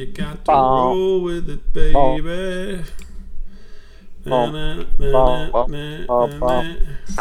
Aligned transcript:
You 0.00 0.06
got 0.06 0.46
to 0.46 0.52
roll 0.52 1.20
with 1.20 1.50
it, 1.50 1.74
baby. 1.74 2.82
Na, 4.24 4.46
Bum. 4.46 4.52
na, 4.54 4.74
na, 4.76 4.84
Bum, 4.96 4.96
na, 4.98 5.50
bum, 5.50 5.70
na, 5.70 6.06
bum, 6.06 6.30
na, 6.30 6.38
bum. 6.38 6.38
na. 6.40 7.20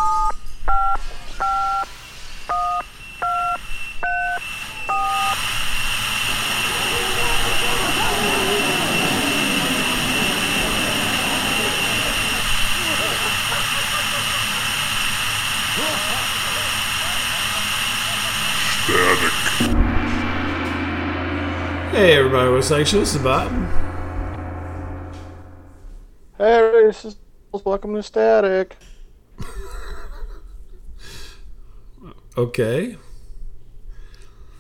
Hey 22.00 22.14
everybody, 22.14 22.50
what's 22.50 22.72
actually 22.72 23.02
this 23.02 23.14
is 23.14 23.22
Bob. 23.22 23.52
Hey, 26.38 26.72
this 26.86 27.04
is 27.04 27.18
welcome 27.52 27.94
to 27.94 28.02
Static. 28.02 28.78
Okay. 32.38 32.96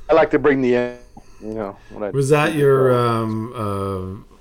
I 0.09 0.13
like 0.13 0.31
to 0.31 0.39
bring 0.39 0.61
the 0.61 0.75
end, 0.75 0.99
you 1.39 1.53
know. 1.53 1.77
When 1.91 2.03
I, 2.03 2.09
Was 2.09 2.27
that 2.27 2.55
your 2.55 2.94
um 2.94 3.53
uh 3.55 4.35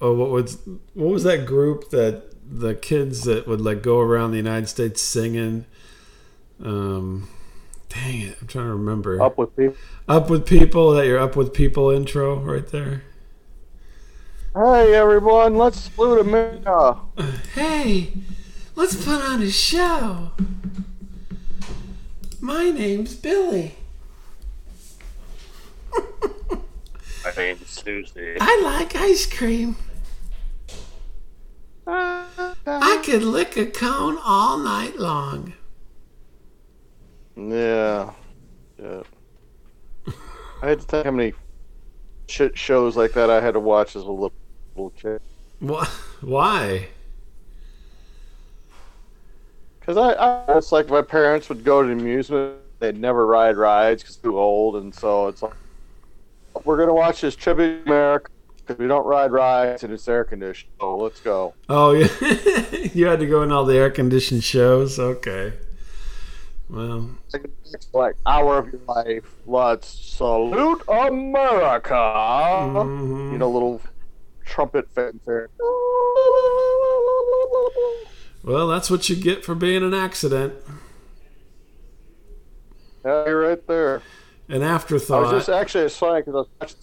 oh 0.00 0.14
what 0.14 0.30
was 0.30 0.56
what 0.92 1.10
was 1.10 1.24
that 1.24 1.46
group 1.46 1.90
that 1.90 2.22
the 2.48 2.76
kids 2.76 3.24
that 3.24 3.48
would 3.48 3.62
like 3.62 3.82
go 3.82 3.98
around 3.98 4.30
the 4.30 4.36
United 4.36 4.68
States 4.68 5.02
singing 5.02 5.66
um 6.62 7.28
dang 7.94 8.20
it, 8.20 8.36
I'm 8.40 8.46
trying 8.46 8.66
to 8.66 8.74
remember. 8.74 9.22
up 9.22 9.38
with 9.38 9.56
people? 9.56 9.76
Up 10.08 10.28
with 10.28 10.46
people, 10.46 10.90
that 10.92 11.06
your 11.06 11.18
up 11.18 11.36
with 11.36 11.54
people 11.54 11.90
intro 11.90 12.38
right 12.40 12.66
there. 12.66 13.02
Hey, 14.54 14.94
everyone, 14.94 15.56
let's 15.56 15.80
salute 15.80 16.20
America. 16.20 16.98
Hey, 17.54 18.12
let's 18.76 18.94
put 18.96 19.20
on 19.20 19.42
a 19.42 19.50
show. 19.50 20.32
My 22.40 22.70
name's 22.70 23.14
Billy. 23.14 23.76
My 27.24 27.32
name's 27.36 27.68
Susie. 27.68 28.36
I 28.40 28.60
like 28.62 28.94
ice 28.94 29.26
cream. 29.26 29.76
I 31.86 33.02
could 33.04 33.22
lick 33.22 33.56
a 33.56 33.66
cone 33.66 34.18
all 34.22 34.58
night 34.58 34.98
long. 34.98 35.54
Yeah. 37.36 38.12
Yeah. 38.78 39.02
I 40.62 40.68
had 40.68 40.80
to 40.80 40.86
think 40.86 41.04
how 41.04 41.10
many 41.12 41.32
shit 42.28 42.56
shows 42.56 42.96
like 42.96 43.12
that 43.12 43.30
I 43.30 43.40
had 43.40 43.54
to 43.54 43.60
watch 43.60 43.96
as 43.96 44.02
a 44.02 44.10
little, 44.10 44.32
little 44.74 44.90
kid. 44.90 45.20
Wh- 45.60 45.88
Why? 46.22 46.88
Because 49.80 49.96
I, 49.96 50.12
I, 50.12 50.56
it's 50.56 50.72
like 50.72 50.88
my 50.88 51.02
parents 51.02 51.48
would 51.50 51.62
go 51.64 51.82
to 51.82 51.88
the 51.88 51.92
amusement, 51.92 52.56
they'd 52.78 52.98
never 52.98 53.26
ride 53.26 53.56
rides 53.56 54.02
because 54.02 54.16
too 54.16 54.38
old, 54.38 54.76
and 54.76 54.94
so 54.94 55.28
it's 55.28 55.42
like, 55.42 55.52
we're 56.64 56.78
gonna 56.78 56.94
watch 56.94 57.20
this 57.20 57.36
tribute 57.36 57.84
to 57.84 57.90
America 57.90 58.30
because 58.56 58.78
we 58.78 58.86
don't 58.86 59.04
ride 59.04 59.30
rides 59.30 59.82
and 59.82 59.92
it's 59.92 60.08
air 60.08 60.24
conditioned. 60.24 60.72
So 60.80 60.96
let's 60.96 61.20
go. 61.20 61.52
Oh, 61.68 61.90
yeah. 61.92 62.08
you 62.94 63.06
had 63.06 63.18
to 63.20 63.26
go 63.26 63.42
in 63.42 63.52
all 63.52 63.66
the 63.66 63.76
air 63.76 63.90
conditioned 63.90 64.42
shows? 64.42 64.98
Okay. 64.98 65.52
Well, 66.68 67.10
like 67.32 67.42
the 67.42 67.50
next, 67.72 67.92
like 67.94 68.16
hour 68.26 68.58
of 68.58 68.68
your 68.72 68.80
life. 68.88 69.24
Let's 69.46 69.86
salute 69.88 70.82
America. 70.88 71.92
mhm. 71.94 73.32
You 73.32 73.38
know, 73.38 73.50
little 73.50 73.80
trumpet 74.44 74.88
fanfare. 74.94 75.50
well, 78.42 78.66
that's 78.68 78.90
what 78.90 79.08
you 79.08 79.16
get 79.16 79.44
for 79.44 79.54
being 79.54 79.82
an 79.82 79.94
accident. 79.94 80.54
Yeah, 83.04 83.26
you're 83.26 83.40
right 83.48 83.66
there. 83.66 84.02
An 84.48 84.62
afterthought. 84.62 85.18
I 85.26 85.32
was 85.34 85.46
just 85.46 85.48
actually 85.48 85.84
it's 85.84 85.96
funny 85.96 86.20
because 86.22 86.34
I 86.34 86.38
was 86.38 86.48
watching. 86.60 86.78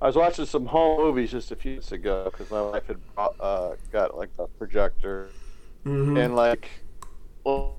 I 0.00 0.06
was 0.08 0.16
watching 0.16 0.44
some 0.46 0.66
home 0.66 0.98
movies 1.00 1.30
just 1.30 1.50
a 1.52 1.56
few 1.56 1.70
minutes 1.72 1.90
ago 1.92 2.28
because 2.30 2.50
my 2.50 2.60
wife 2.60 2.86
had 2.86 2.98
brought, 3.14 3.34
uh, 3.40 3.70
got 3.90 4.16
like 4.16 4.28
a 4.38 4.46
projector 4.46 5.30
Mhm. 5.86 6.22
and 6.22 6.36
like, 6.36 6.68
well, 7.44 7.76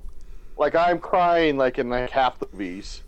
like 0.58 0.76
I'm 0.76 1.00
crying 1.00 1.58
like 1.58 1.78
in 1.80 1.90
like 1.90 2.10
half 2.10 2.40
the 2.40 2.48
movies. 2.52 3.02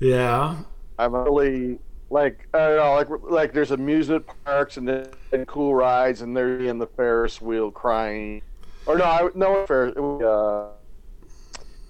yeah. 0.00 0.56
I'm 0.98 1.14
really 1.14 1.78
like 2.10 2.48
I 2.54 2.58
don't 2.58 2.76
know 2.76 2.94
like 2.94 3.08
like 3.30 3.52
there's 3.52 3.70
amusement 3.70 4.24
parks 4.44 4.76
and 4.76 4.88
then 4.88 5.08
and 5.32 5.46
cool 5.46 5.74
rides 5.74 6.22
and 6.22 6.36
they're 6.36 6.60
in 6.60 6.78
the 6.78 6.86
Ferris 6.86 7.40
wheel 7.40 7.70
crying. 7.70 8.42
Or 8.86 8.96
no, 8.96 9.04
I, 9.04 9.28
no 9.34 9.66
Ferris. 9.66 9.94
Uh, 9.96 10.68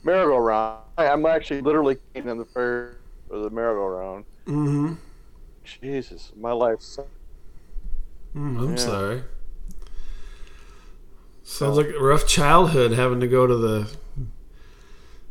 merry-go-round. 0.02 0.80
I- 0.96 1.06
I'm 1.08 1.24
actually 1.26 1.60
literally 1.60 1.98
in 2.14 2.24
the 2.38 2.44
Ferris 2.44 2.96
or 3.30 3.38
the 3.38 3.50
merry-go-round. 3.50 4.24
Mm-hmm. 4.46 4.94
Jesus, 5.64 6.32
my 6.36 6.52
life's 6.52 6.98
Mm, 8.36 8.58
I'm 8.60 8.70
Yeah. 8.70 8.76
sorry. 8.76 9.22
Sounds 11.50 11.78
like 11.78 11.88
a 11.88 11.98
rough 11.98 12.26
childhood 12.26 12.92
having 12.92 13.20
to 13.20 13.26
go 13.26 13.46
to 13.46 13.56
the 13.56 13.90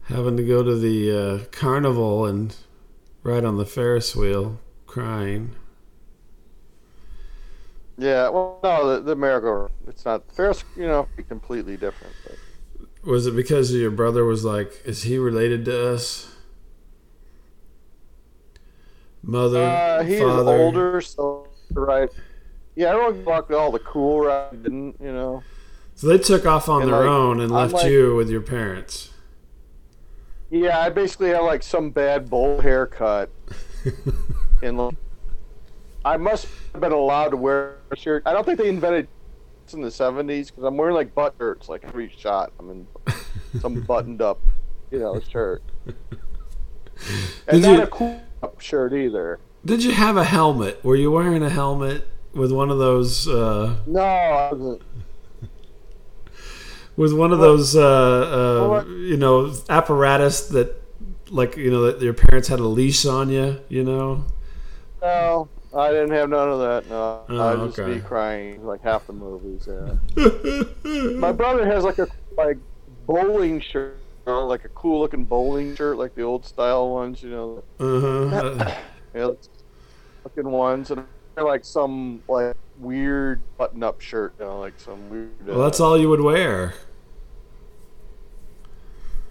having 0.05 0.35
to 0.35 0.44
go 0.44 0.63
to 0.63 0.75
the 0.75 1.11
uh, 1.11 1.45
carnival 1.51 2.25
and 2.25 2.55
ride 3.22 3.45
on 3.45 3.57
the 3.57 3.67
Ferris 3.67 4.16
wheel, 4.16 4.59
crying. 4.88 5.56
Yeah, 8.00 8.29
well, 8.29 8.59
no, 8.63 8.95
the, 8.95 9.01
the 9.01 9.16
merry-go-round. 9.16 9.72
It's 9.88 10.06
not 10.06 10.23
Ferris. 10.31 10.63
You 10.75 10.88
know, 10.88 11.07
completely 11.29 11.77
different. 11.77 12.13
But. 12.25 13.07
Was 13.07 13.27
it 13.27 13.35
because 13.35 13.72
your 13.72 13.91
brother 13.91 14.25
was 14.25 14.44
like, 14.44 14.81
is 14.85 15.03
he 15.03 15.19
related 15.19 15.66
to 15.66 15.94
us? 15.94 16.33
Mother, 19.22 19.63
Uh, 19.63 20.03
he's 20.03 20.19
father. 20.19 20.51
older, 20.51 21.00
so 21.00 21.47
right. 21.72 22.09
Yeah, 22.75 22.89
everyone 22.89 23.23
walked 23.23 23.50
with 23.50 23.59
all 23.59 23.72
the 23.72 23.79
cool 23.79 24.22
rides, 24.22 24.57
didn't 24.63 24.95
you 25.00 25.13
know? 25.13 25.44
So 25.97 26.05
they 26.07 26.19
took 26.19 26.45
off 26.45 26.69
on 26.69 26.83
And, 26.83 26.91
their 26.91 26.99
like, 26.99 27.09
own 27.09 27.41
and 27.41 27.51
left 27.51 27.73
like- 27.73 27.91
you 27.91 28.15
with 28.15 28.29
your 28.29 28.41
parents. 28.41 29.09
Yeah, 30.51 30.79
I 30.79 30.89
basically 30.91 31.29
had 31.29 31.39
like 31.39 31.61
some 31.63 31.89
bad 31.89 32.29
bowl 32.29 32.61
haircut, 32.61 33.29
and 34.63 34.77
like, 34.77 34.95
I 36.05 36.15
must 36.17 36.47
have 36.71 36.79
been 36.81 36.91
allowed 36.93 37.29
to 37.31 37.37
wear 37.37 37.79
a 37.91 37.95
shirt. 37.97 38.23
I 38.25 38.31
don't 38.31 38.45
think 38.45 38.57
they 38.59 38.69
invented 38.69 39.09
it 39.67 39.73
in 39.73 39.81
the 39.81 39.89
'70s 39.89 40.47
because 40.47 40.63
I'm 40.63 40.77
wearing 40.77 40.95
like 40.95 41.13
butt 41.13 41.33
shirts 41.37 41.67
like 41.67 41.83
every 41.83 42.13
shot. 42.15 42.53
I'm 42.59 42.69
in 42.69 42.87
some 43.59 43.81
buttoned 43.87 44.21
up, 44.21 44.39
you 44.91 44.99
know, 44.99 45.19
shirt, 45.19 45.63
and 45.85 45.97
Did 47.49 47.63
not 47.63 47.77
you- 47.77 47.81
a 47.83 47.87
cool 47.87 48.21
shirt 48.59 48.93
either. 48.93 49.39
Did 49.65 49.83
you 49.83 49.91
have 49.91 50.15
a 50.15 50.23
helmet? 50.23 50.81
Were 50.85 50.95
you 50.95 51.11
wearing 51.11 51.43
a 51.43 51.49
helmet 51.49 52.07
with 52.33 52.51
one 52.53 52.69
of 52.69 52.77
those? 52.77 53.27
Uh, 53.27 53.77
No, 53.85 53.99
I 53.99 54.53
wasn't. 54.53 54.81
With 56.97 57.13
one 57.13 57.31
of 57.31 57.39
those 57.39 57.75
uh, 57.75 57.81
uh, 58.81 58.85
you 58.89 59.15
know 59.17 59.53
apparatus 59.69 60.47
that 60.49 60.75
like 61.29 61.55
you 61.55 61.71
know 61.71 61.83
that 61.89 62.01
your 62.01 62.13
parents 62.13 62.47
had 62.49 62.59
a 62.59 62.67
leash 62.67 63.05
on 63.05 63.29
you 63.29 63.59
you 63.69 63.83
know 63.83 64.25
No, 65.01 65.47
I 65.75 65.91
didn't 65.91 66.11
have 66.11 66.29
none 66.29 66.49
of 66.49 66.59
that. 66.59 66.89
No, 66.89 67.23
Oh, 67.29 67.39
I'd 67.39 67.67
just 67.67 67.79
okay. 67.79 67.95
be 67.95 67.99
crying 68.01 68.65
like 68.65 68.81
half 68.81 69.05
the 69.07 69.13
movies. 69.13 69.67
Yeah. 69.69 71.13
My 71.19 71.31
brother 71.31 71.65
has 71.65 71.83
like 71.83 71.99
a 71.99 72.07
like 72.35 72.57
bowling 73.05 73.61
shirt, 73.61 73.97
you 74.25 74.33
know, 74.33 74.47
like 74.47 74.65
a 74.65 74.69
cool 74.69 74.99
looking 75.01 75.23
bowling 75.25 75.75
shirt, 75.75 75.97
like 75.97 76.15
the 76.15 76.23
old 76.23 76.45
style 76.45 76.89
ones, 76.89 77.21
you 77.21 77.29
know, 77.29 77.63
uh-huh. 77.79 78.75
yeah, 79.15 79.31
looking 80.23 80.50
ones, 80.51 80.91
and 80.91 81.05
like 81.38 81.63
some 81.65 82.23
like 82.27 82.55
weird 82.79 83.41
button 83.57 83.83
up 83.83 84.01
shirt, 84.01 84.33
you 84.39 84.45
know, 84.45 84.59
like 84.59 84.79
some 84.79 85.09
weird. 85.09 85.45
well 85.45 85.59
that's 85.59 85.79
all 85.79 85.97
you 85.97 86.09
would 86.09 86.21
wear 86.21 86.73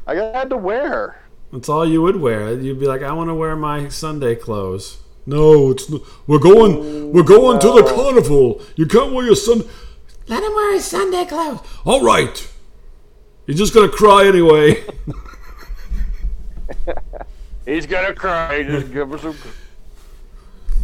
I 0.07 0.15
had 0.15 0.51
to 0.51 0.57
wear. 0.57 1.21
that's 1.53 1.69
all 1.69 1.87
you 1.87 2.01
would 2.03 2.17
wear 2.17 2.53
you'd 2.59 2.79
be 2.81 2.87
like 2.87 3.03
i 3.03 3.13
want 3.13 3.29
to 3.31 3.35
wear 3.35 3.55
my 3.57 3.89
sunday 3.89 4.35
clothes 4.35 4.99
no 5.27 5.71
it's 5.73 5.91
n- 5.91 6.01
we're 6.27 6.39
going 6.39 7.13
we're 7.13 7.23
going 7.23 7.59
to 7.61 7.69
the 7.73 7.83
carnival 7.83 8.61
you 8.77 8.87
can't 8.87 9.13
wear 9.13 9.25
your 9.25 9.37
sun 9.37 9.63
let 10.29 10.43
him 10.43 10.53
wear 10.53 10.73
his 10.75 10.85
sunday 10.85 11.25
clothes 11.25 11.61
all 11.85 12.03
right 12.03 12.49
you're 13.47 13.57
just 13.57 13.73
gonna 13.75 13.89
cry 13.89 14.27
anyway 14.27 14.85
He's 17.65 17.87
gonna 17.87 18.15
cry. 18.15 18.63
Just 18.63 18.93
give 18.93 19.13
us 19.13 19.23
some. 19.23 19.37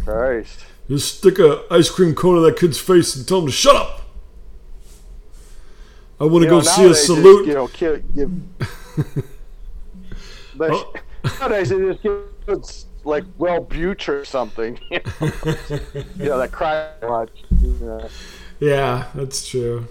Christ. 0.03 0.65
Just 0.89 1.17
stick 1.19 1.39
a 1.39 1.63
ice 1.71 1.89
cream 1.89 2.13
cone 2.13 2.37
in 2.37 2.43
that 2.43 2.57
kid's 2.57 2.77
face 2.77 3.15
and 3.15 3.25
tell 3.27 3.39
him 3.39 3.45
to 3.45 3.51
shut 3.53 3.75
up. 3.75 4.01
I 6.19 6.25
want 6.25 6.43
to 6.43 6.49
go 6.49 6.59
see 6.61 6.81
a 6.81 6.85
nowadays, 6.87 7.05
salute. 7.05 7.47
You 7.47 7.53
know, 7.53 7.67
kill, 7.69 7.97
give. 8.13 8.31
But 10.55 10.71
Oh. 10.71 10.93
nowadays 11.39 11.69
they 11.69 11.79
just 11.79 12.03
give 12.03 12.23
like 13.05 13.23
Wellbutrin 13.37 14.07
or 14.09 14.25
something. 14.25 14.79
you 14.91 14.99
know, 16.25 16.37
that 16.37 16.51
cry 16.51 16.89
much. 17.01 17.43
You 17.61 17.77
know. 17.81 18.07
Yeah, 18.59 19.07
that's 19.15 19.47
true. 19.47 19.87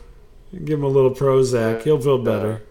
Give 0.53 0.79
him 0.79 0.85
a 0.85 0.89
little 0.89 1.11
Prozac. 1.11 1.83
He'll 1.83 2.01
feel 2.01 2.19
better. 2.19 2.63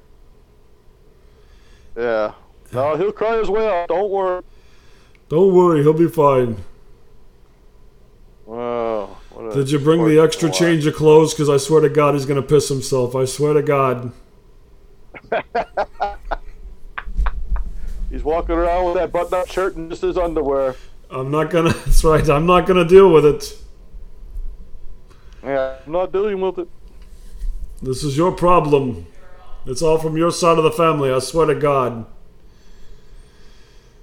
Yeah. 1.98 2.34
No, 2.72 2.96
he'll 2.96 3.12
cry 3.12 3.40
as 3.40 3.50
well. 3.50 3.86
Don't 3.88 4.10
worry. 4.10 4.44
Don't 5.30 5.54
worry, 5.54 5.82
he'll 5.82 5.94
be 5.94 6.08
fine. 6.08 6.58
Wow. 8.46 9.18
what 9.32 9.52
a 9.52 9.56
Did 9.56 9.72
you 9.72 9.80
bring 9.80 10.06
the 10.06 10.20
extra 10.20 10.50
to 10.50 10.58
change 10.58 10.86
of 10.86 10.96
clothes? 10.96 11.34
Because 11.34 11.50
I 11.50 11.58
swear 11.58 11.82
to 11.82 11.90
God, 11.90 12.16
he's 12.16 12.26
going 12.26 12.42
to 12.42 12.48
piss 12.48 12.70
himself. 12.70 13.16
I 13.16 13.26
swear 13.26 13.54
to 13.54 13.62
God. 13.62 14.12
He's 18.12 18.24
walking 18.24 18.56
around 18.56 18.86
with 18.86 18.96
that 18.96 19.14
button-up 19.14 19.48
shirt 19.48 19.78
and 19.78 19.90
just 19.90 20.02
his 20.02 20.18
underwear. 20.18 20.76
I'm 21.10 21.32
not 21.32 21.50
to. 21.72 21.80
That's 21.86 22.04
right. 22.04 22.30
I'm 22.30 22.46
not 22.46 22.68
to 22.68 22.86
deal 22.86 23.12
with 23.12 23.26
it. 23.26 23.58
Yeah, 25.44 25.78
I'm 25.86 25.92
not 25.92 26.12
dealing 26.12 26.42
with 26.42 26.60
it. 26.60 26.68
This 27.82 28.04
is 28.04 28.18
your 28.18 28.34
problem. 28.34 29.08
It's 29.66 29.82
all 29.82 29.98
from 29.98 30.18
your 30.18 30.32
side 30.32 30.58
of 30.58 30.64
the 30.64 30.72
family. 30.72 31.12
I 31.12 31.20
swear 31.20 31.46
to 31.48 31.56
God. 31.56 32.06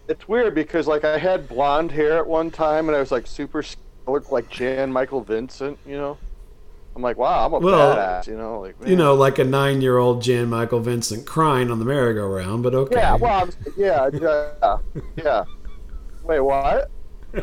It's 0.08 0.26
weird 0.26 0.54
because 0.54 0.86
like 0.86 1.04
I 1.04 1.18
had 1.18 1.46
blonde 1.46 1.92
hair 1.92 2.16
at 2.18 2.26
one 2.26 2.50
time 2.50 2.88
and 2.88 2.96
I 2.96 3.00
was 3.00 3.12
like 3.12 3.26
super 3.26 3.62
I 3.62 4.10
looked 4.10 4.32
like 4.32 4.48
Jan 4.48 4.90
Michael 4.90 5.20
Vincent, 5.20 5.78
you 5.86 5.96
know. 5.96 6.16
I'm 6.98 7.02
like, 7.02 7.16
wow, 7.16 7.46
I'm 7.46 7.52
a 7.52 7.60
Well, 7.60 7.96
badass, 7.96 8.26
you 8.26 8.36
know, 8.36 8.58
like 8.58 8.74
You 8.84 8.96
know, 8.96 9.14
like 9.14 9.38
a 9.38 9.44
nine 9.44 9.80
year 9.80 9.98
old 9.98 10.20
Jan 10.20 10.48
Michael 10.48 10.80
Vincent 10.80 11.26
crying 11.26 11.70
on 11.70 11.78
the 11.78 11.84
merry-go-round, 11.84 12.64
but 12.64 12.74
okay. 12.74 12.96
Yeah, 12.96 13.14
well, 13.14 13.42
I'm, 13.44 13.50
yeah, 13.76 14.10
yeah, 14.12 14.78
yeah. 15.14 15.44
Wait, 16.24 16.40
what? 16.40 16.90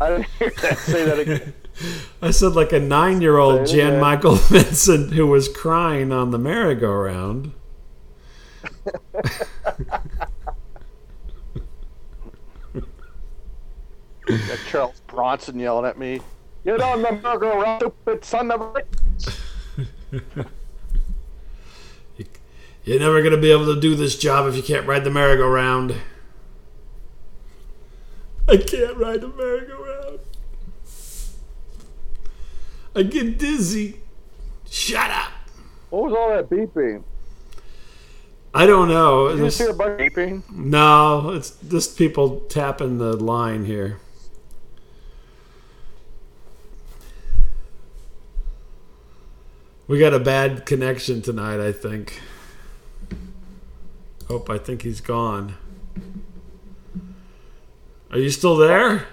I 0.00 0.08
didn't 0.08 0.28
hear 0.38 0.48
that. 0.48 0.78
Say 0.78 1.04
that 1.04 1.18
again. 1.18 1.52
I 2.22 2.30
said 2.30 2.54
like 2.54 2.72
a 2.72 2.80
nine 2.80 3.20
year 3.20 3.36
old 3.36 3.66
Jan 3.66 3.88
again. 3.88 4.00
Michael 4.00 4.34
Vincent 4.36 5.12
who 5.12 5.26
was 5.26 5.46
crying 5.46 6.12
on 6.12 6.30
the 6.30 6.38
merry-go-round. 6.38 7.52
Charles 14.70 15.00
Bronson 15.06 15.58
yelling 15.58 15.84
at 15.84 15.98
me. 15.98 16.22
Get 16.64 16.80
on 16.80 17.02
the 17.02 17.12
merry-go-round, 17.12 17.80
stupid 17.80 18.24
son 18.24 18.50
of 18.50 18.60
a 18.60 18.72
bitch. 18.72 20.46
You're 22.84 22.98
never 23.00 23.20
going 23.20 23.34
to 23.34 23.40
be 23.40 23.50
able 23.50 23.74
to 23.74 23.80
do 23.80 23.94
this 23.94 24.18
job 24.18 24.46
if 24.46 24.56
you 24.56 24.62
can't 24.62 24.86
ride 24.86 25.04
the 25.04 25.10
merry-go-round. 25.10 25.94
I 28.48 28.56
can't 28.56 28.96
ride 28.96 29.20
the 29.20 29.28
merry-go-round. 29.28 30.18
I 32.94 33.02
get 33.04 33.38
dizzy. 33.38 34.00
Shut 34.68 35.10
up. 35.10 35.32
What 35.90 36.04
was 36.04 36.12
all 36.14 36.30
that 36.30 36.50
beeping? 36.50 37.04
I 38.52 38.66
don't 38.66 38.88
know. 38.88 39.28
Did 39.28 39.38
you 39.38 39.44
just 39.44 39.58
hear 39.58 39.70
a 39.70 39.74
bunch 39.74 39.92
of 39.92 39.98
beeping? 39.98 40.42
no, 40.50 41.30
it's 41.30 41.56
just 41.68 41.96
people 41.96 42.40
tapping 42.48 42.98
the 42.98 43.16
line 43.16 43.64
here. 43.64 43.98
We 49.90 49.98
got 49.98 50.14
a 50.14 50.20
bad 50.20 50.66
connection 50.66 51.20
tonight, 51.20 51.58
I 51.58 51.72
think. 51.72 52.20
Oh, 54.28 54.44
I 54.48 54.56
think 54.56 54.82
he's 54.82 55.00
gone. 55.00 55.56
Are 58.12 58.18
you 58.18 58.30
still 58.30 58.56
there? 58.56 59.08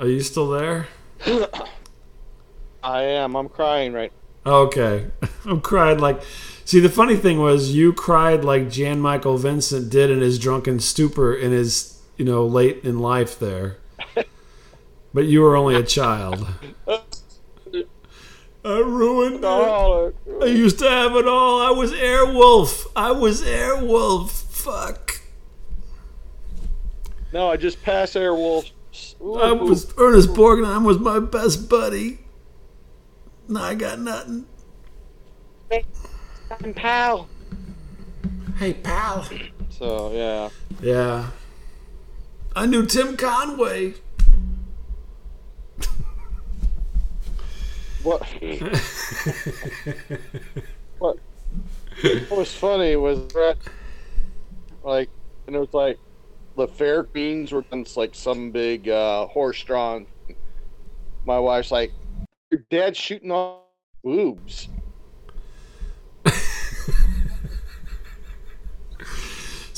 Are 0.00 0.08
you 0.08 0.20
still 0.20 0.48
there? 0.48 0.88
I 2.82 3.02
am. 3.02 3.36
I'm 3.36 3.48
crying 3.48 3.92
right 3.92 4.12
Okay. 4.44 5.06
I'm 5.44 5.60
crying 5.60 6.00
like. 6.00 6.22
See, 6.64 6.80
the 6.80 6.88
funny 6.88 7.14
thing 7.14 7.38
was, 7.38 7.72
you 7.72 7.92
cried 7.92 8.44
like 8.44 8.68
Jan 8.68 8.98
Michael 8.98 9.38
Vincent 9.38 9.90
did 9.90 10.10
in 10.10 10.20
his 10.20 10.40
drunken 10.40 10.80
stupor 10.80 11.32
in 11.32 11.52
his, 11.52 12.02
you 12.16 12.24
know, 12.24 12.44
late 12.44 12.82
in 12.82 12.98
life 12.98 13.38
there. 13.38 13.76
But 15.12 15.26
you 15.26 15.40
were 15.40 15.56
only 15.56 15.74
a 15.74 15.82
child. 15.82 16.46
I 18.64 18.78
ruined 18.78 19.42
it. 19.42 20.14
I 20.42 20.46
used 20.46 20.78
to 20.80 20.88
have 20.88 21.16
it 21.16 21.26
all. 21.26 21.60
I 21.62 21.70
was 21.70 21.92
Airwolf. 21.92 22.86
I 22.94 23.10
was 23.10 23.42
Airwolf. 23.42 24.30
Fuck. 24.30 25.20
No, 27.32 27.48
I 27.48 27.56
just 27.56 27.82
passed 27.82 28.16
Airwolf. 28.16 28.70
I 29.22 29.52
was 29.52 29.92
Ernest 29.96 30.30
Borgnine 30.30 30.84
was 30.84 30.98
my 30.98 31.20
best 31.20 31.68
buddy. 31.68 32.18
Now 33.48 33.62
I 33.64 33.74
got 33.74 33.98
nothing. 33.98 34.46
pal. 36.74 37.28
Hey, 38.58 38.74
pal. 38.74 39.26
So 39.70 40.12
yeah. 40.12 40.50
Yeah. 40.82 41.30
I 42.54 42.66
knew 42.66 42.84
Tim 42.84 43.16
Conway. 43.16 43.94
What? 48.02 48.22
what? 50.98 51.18
What 52.02 52.38
was 52.38 52.54
funny 52.54 52.96
was 52.96 53.26
that, 53.28 53.58
like, 54.82 55.10
and 55.46 55.54
it 55.54 55.58
was 55.58 55.74
like, 55.74 55.98
the 56.56 56.66
fair 56.66 57.04
queens 57.04 57.52
were 57.52 57.64
in 57.72 57.86
like 57.96 58.14
some 58.14 58.50
big 58.50 58.88
uh, 58.88 59.26
horse-drawn. 59.26 60.06
My 61.24 61.38
wife's 61.38 61.70
like, 61.70 61.92
"Your 62.50 62.64
dad's 62.70 62.98
shooting 62.98 63.30
off 63.30 63.60
boobs." 64.02 64.68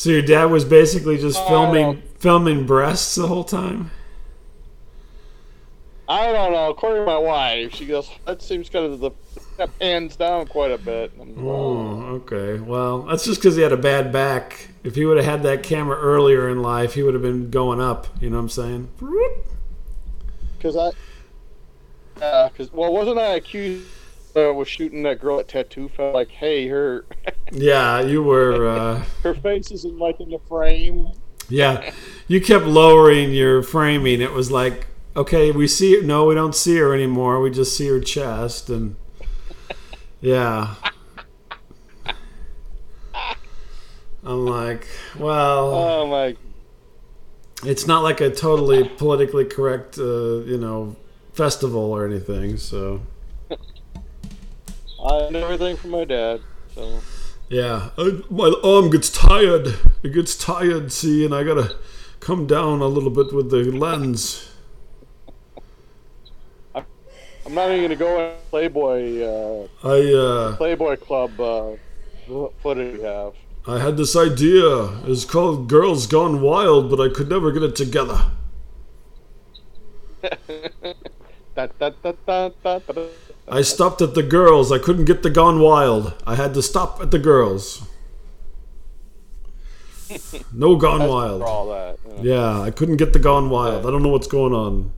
So 0.02 0.10
your 0.10 0.22
dad 0.22 0.46
was 0.46 0.64
basically 0.64 1.16
just 1.16 1.38
Oh, 1.42 1.48
filming 1.48 2.02
filming 2.18 2.66
breasts 2.66 3.14
the 3.14 3.28
whole 3.28 3.44
time. 3.44 3.92
I 6.12 6.30
don't 6.30 6.52
know. 6.52 6.68
According 6.68 7.02
to 7.02 7.06
my 7.06 7.16
wife, 7.16 7.74
she 7.74 7.86
goes, 7.86 8.10
"That 8.26 8.42
seems 8.42 8.68
kind 8.68 8.84
of 8.84 9.00
the 9.00 9.12
that 9.56 9.78
pans 9.78 10.14
down 10.16 10.46
quite 10.46 10.70
a 10.70 10.76
bit." 10.76 11.10
I'm 11.18 11.46
Oh, 11.46 12.02
okay. 12.16 12.60
Well, 12.60 13.02
that's 13.02 13.24
just 13.24 13.40
because 13.40 13.56
he 13.56 13.62
had 13.62 13.72
a 13.72 13.78
bad 13.78 14.12
back. 14.12 14.68
If 14.84 14.94
he 14.94 15.06
would 15.06 15.16
have 15.16 15.24
had 15.24 15.42
that 15.44 15.62
camera 15.62 15.96
earlier 15.96 16.50
in 16.50 16.60
life, 16.60 16.94
he 16.94 17.02
would 17.02 17.14
have 17.14 17.22
been 17.22 17.50
going 17.50 17.80
up. 17.80 18.08
You 18.20 18.28
know 18.28 18.36
what 18.36 18.42
I'm 18.42 18.48
saying? 18.50 18.88
Because 20.58 20.76
I, 20.76 20.90
because 22.48 22.70
well, 22.72 22.92
wasn't 22.92 23.18
I 23.18 23.36
accused 23.36 23.88
uh, 24.36 24.52
was 24.52 24.68
shooting 24.68 25.02
that 25.04 25.18
girl 25.18 25.40
at 25.40 25.48
Tattoo 25.48 25.88
Fest? 25.88 26.14
Like, 26.14 26.30
hey, 26.30 26.68
her 26.68 27.06
Yeah, 27.52 28.00
you 28.00 28.22
were. 28.22 28.68
Uh, 28.68 29.04
her 29.22 29.34
face 29.34 29.70
isn't 29.70 29.98
like 29.98 30.20
in 30.20 30.30
the 30.30 30.40
frame. 30.40 31.08
yeah, 31.48 31.92
you 32.28 32.40
kept 32.40 32.66
lowering 32.66 33.32
your 33.32 33.62
framing. 33.62 34.20
It 34.20 34.32
was 34.32 34.50
like, 34.50 34.86
okay, 35.16 35.50
we 35.50 35.66
see 35.66 35.94
it. 35.94 36.04
No, 36.04 36.26
we 36.26 36.34
don't 36.34 36.54
see 36.54 36.76
her 36.76 36.94
anymore. 36.94 37.40
We 37.40 37.50
just 37.50 37.76
see 37.76 37.88
her 37.88 38.00
chest, 38.00 38.70
and 38.70 38.96
yeah. 40.20 40.74
I'm 44.24 44.46
like, 44.46 44.86
well. 45.18 45.74
Oh 45.74 46.06
my! 46.06 46.36
it's 47.64 47.86
not 47.86 48.02
like 48.02 48.20
a 48.20 48.30
totally 48.30 48.88
politically 48.88 49.44
correct, 49.44 49.98
uh, 49.98 50.40
you 50.40 50.58
know, 50.58 50.96
festival 51.32 51.92
or 51.92 52.06
anything. 52.06 52.56
So 52.56 53.02
I 53.50 55.28
know 55.30 55.44
everything 55.44 55.76
from 55.76 55.90
my 55.90 56.04
dad. 56.04 56.40
So 56.74 57.00
yeah, 57.48 57.90
I, 57.96 58.22
my 58.30 58.54
arm 58.64 58.90
gets 58.90 59.10
tired. 59.10 59.76
It 60.02 60.12
gets 60.12 60.36
tired. 60.36 60.92
See, 60.92 61.24
and 61.24 61.34
I 61.34 61.44
gotta 61.44 61.76
come 62.20 62.46
down 62.46 62.80
a 62.80 62.86
little 62.86 63.10
bit 63.10 63.32
with 63.32 63.50
the 63.50 63.64
lens. 63.70 64.51
I'm 67.44 67.54
not 67.54 67.70
even 67.70 67.82
gonna 67.82 67.96
go 67.96 68.20
in 68.20 68.32
Playboy 68.50 69.22
uh, 69.22 69.66
I 69.82 70.12
uh, 70.14 70.56
Playboy 70.56 70.96
Club 70.96 71.40
uh, 71.40 71.72
footage 72.62 72.98
we 72.98 73.04
have. 73.04 73.34
I 73.66 73.78
had 73.78 73.96
this 73.96 74.16
idea. 74.16 74.86
It's 75.06 75.24
called 75.24 75.68
Girls 75.68 76.06
Gone 76.06 76.40
Wild, 76.40 76.90
but 76.90 77.00
I 77.00 77.08
could 77.08 77.28
never 77.28 77.52
get 77.52 77.62
it 77.62 77.76
together. 77.76 78.30
Da, 81.54 81.66
da, 81.66 81.90
da. 82.24 82.50
I 83.46 83.60
stopped 83.60 84.00
at 84.00 84.14
the 84.14 84.22
girls. 84.22 84.72
I 84.72 84.78
couldn't 84.78 85.04
get 85.04 85.22
the 85.22 85.28
Gone 85.28 85.60
Wild. 85.60 86.14
I 86.26 86.34
had 86.34 86.54
to 86.54 86.62
stop 86.62 87.02
at 87.02 87.10
the 87.10 87.18
girls. 87.18 87.82
No 90.52 90.76
Gone 90.76 91.08
Wild. 91.08 91.42
that. 91.42 91.98
you 92.06 92.16
know. 92.16 92.22
Yeah, 92.22 92.60
I 92.60 92.70
couldn't 92.70 92.96
get 92.96 93.12
the 93.12 93.18
Gone 93.18 93.50
Wild. 93.50 93.86
I 93.86 93.90
don't 93.90 94.02
know 94.02 94.10
what's 94.10 94.26
going 94.26 94.52
on. 94.52 94.92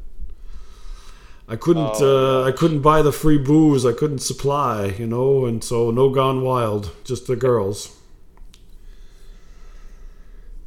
I 1.47 1.57
couldn't 1.57 1.97
Oh, 1.97 2.43
uh, 2.43 2.49
I 2.49 2.53
couldn't 2.53 2.81
buy 2.81 3.03
the 3.03 3.13
free 3.13 3.39
booze. 3.39 3.85
I 3.85 3.93
couldn't 3.93 4.21
supply, 4.21 4.87
you 4.99 5.07
know, 5.07 5.45
and 5.45 5.63
so 5.63 5.91
no 5.91 6.09
gone 6.09 6.43
wild, 6.43 6.93
just 7.05 7.27
the 7.27 7.37
girls. 7.37 7.95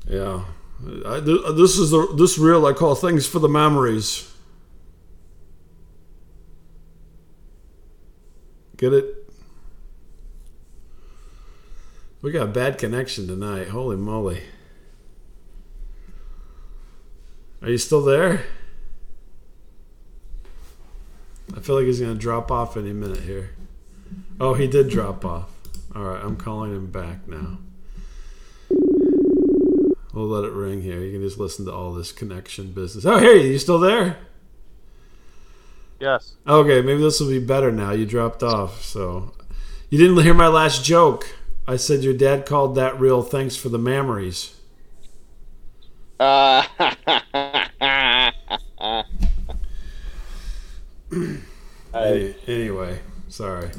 Yeah, 0.07 0.45
I, 1.05 1.19
th- 1.19 1.55
this 1.55 1.77
is 1.77 1.89
the 1.89 2.07
this 2.15 2.37
reel 2.37 2.65
I 2.65 2.73
call 2.73 2.95
things 2.95 3.25
for 3.25 3.39
the 3.39 3.49
memories. 3.49 4.31
Get 8.77 8.93
it? 8.93 9.15
We 12.21 12.31
got 12.31 12.43
a 12.43 12.51
bad 12.51 12.77
connection 12.77 13.27
tonight. 13.27 13.69
Holy 13.69 13.97
moly! 13.97 14.43
Are 17.63 17.69
you 17.69 17.79
still 17.79 18.03
there? 18.03 18.45
I 21.55 21.56
feel 21.67 21.75
like 21.75 21.85
he's 21.85 21.99
going 21.99 22.13
to 22.13 22.17
drop 22.17 22.49
off 22.49 22.77
any 22.77 22.93
minute 22.93 23.19
here. 23.19 23.49
Oh, 24.39 24.53
he 24.53 24.67
did 24.67 24.89
drop 24.89 25.25
off. 25.25 25.49
All 25.93 26.01
right, 26.01 26.23
I'm 26.23 26.37
calling 26.37 26.73
him 26.73 26.89
back 26.89 27.27
now. 27.27 27.57
We'll 30.13 30.27
let 30.27 30.45
it 30.45 30.53
ring 30.53 30.81
here. 30.81 31.01
You 31.01 31.11
can 31.11 31.21
just 31.21 31.37
listen 31.37 31.65
to 31.65 31.73
all 31.73 31.91
this 31.93 32.13
connection 32.13 32.71
business. 32.71 33.05
Oh, 33.05 33.17
hey, 33.17 33.45
you 33.51 33.59
still 33.59 33.79
there? 33.79 34.17
Yes. 35.99 36.35
Okay, 36.47 36.81
maybe 36.81 37.01
this 37.01 37.19
will 37.19 37.27
be 37.27 37.39
better 37.39 37.69
now. 37.69 37.91
You 37.91 38.05
dropped 38.05 38.43
off, 38.43 38.81
so 38.81 39.33
you 39.89 39.97
didn't 39.97 40.23
hear 40.23 40.33
my 40.33 40.47
last 40.47 40.85
joke. 40.85 41.35
I 41.67 41.75
said 41.75 42.01
your 42.01 42.13
dad 42.13 42.45
called 42.45 42.75
that 42.75 42.97
real 42.97 43.21
thanks 43.21 43.57
for 43.57 43.67
the 43.67 43.77
memories. 43.77 44.55
Uh, 46.17 46.63
Any- 52.05 52.35
anyway, 52.47 52.99
sorry. 53.29 53.69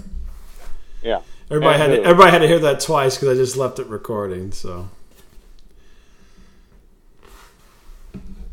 yeah. 1.03 1.21
Everybody 1.51 1.79
had 1.79 1.87
to, 1.89 2.03
everybody 2.03 2.31
had 2.31 2.39
to 2.39 2.47
hear 2.49 2.59
that 2.59 2.81
twice 2.81 3.17
because 3.17 3.37
I 3.39 3.41
just 3.41 3.57
left 3.57 3.79
it 3.79 3.87
recording. 3.87 4.53
So, 4.53 4.91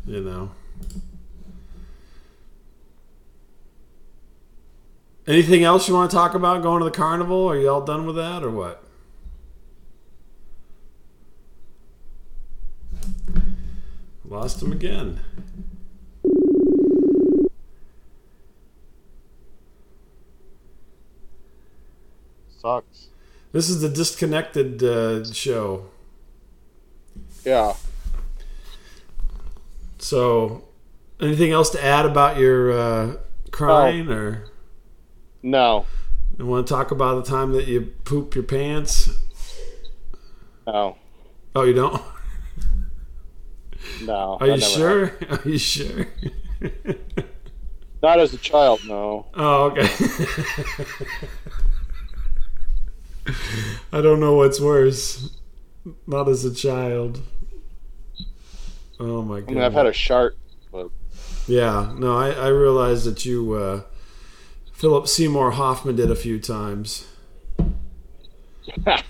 you 0.06 0.20
know. 0.22 0.50
Anything 5.26 5.64
else 5.64 5.88
you 5.88 5.94
want 5.94 6.10
to 6.10 6.16
talk 6.16 6.34
about 6.34 6.62
going 6.62 6.78
to 6.78 6.84
the 6.84 6.90
carnival? 6.90 7.48
Are 7.50 7.58
you 7.58 7.68
all 7.68 7.80
done 7.84 8.06
with 8.06 8.16
that 8.16 8.44
or 8.44 8.50
what? 8.50 8.82
Lost 14.24 14.62
him 14.62 14.72
again. 14.72 15.20
This 23.52 23.68
is 23.68 23.80
the 23.80 23.88
disconnected 23.88 24.82
uh, 24.82 25.24
show. 25.32 25.86
Yeah. 27.44 27.74
So, 29.98 30.64
anything 31.20 31.52
else 31.52 31.70
to 31.70 31.82
add 31.82 32.04
about 32.06 32.38
your 32.38 32.72
uh, 32.72 33.16
crying, 33.50 34.10
or 34.10 34.48
No. 35.42 35.86
you 36.38 36.46
want 36.46 36.66
to 36.66 36.74
talk 36.74 36.90
about 36.90 37.24
the 37.24 37.30
time 37.30 37.52
that 37.52 37.66
you 37.66 37.92
poop 38.04 38.34
your 38.34 38.44
pants? 38.44 39.10
No. 40.66 40.96
Oh, 41.54 41.62
you 41.62 41.72
don't? 41.72 42.02
No. 44.02 44.36
Are 44.40 44.46
that 44.48 44.56
you 44.56 44.60
sure? 44.62 45.12
Are 45.30 45.48
you 45.48 45.58
sure? 45.58 46.06
Not 48.02 48.20
as 48.20 48.34
a 48.34 48.38
child, 48.38 48.80
no. 48.86 49.26
oh, 49.34 49.64
okay. 49.70 49.88
I 53.92 54.00
don't 54.00 54.20
know 54.20 54.34
what's 54.34 54.60
worse. 54.60 55.30
Not 56.06 56.28
as 56.28 56.44
a 56.44 56.54
child. 56.54 57.20
Oh 58.98 59.22
my 59.22 59.38
I 59.38 59.40
god. 59.40 59.50
mean, 59.50 59.58
I've 59.62 59.72
had 59.72 59.86
a 59.86 59.92
shark. 59.92 60.36
Yeah, 61.46 61.94
no, 61.96 62.16
I, 62.18 62.30
I 62.30 62.48
realized 62.48 63.06
that 63.06 63.24
you, 63.24 63.52
uh, 63.52 63.82
Philip 64.72 65.06
Seymour 65.08 65.52
Hoffman 65.52 65.94
did 65.96 66.10
a 66.10 66.16
few 66.16 66.40
times. 66.40 67.06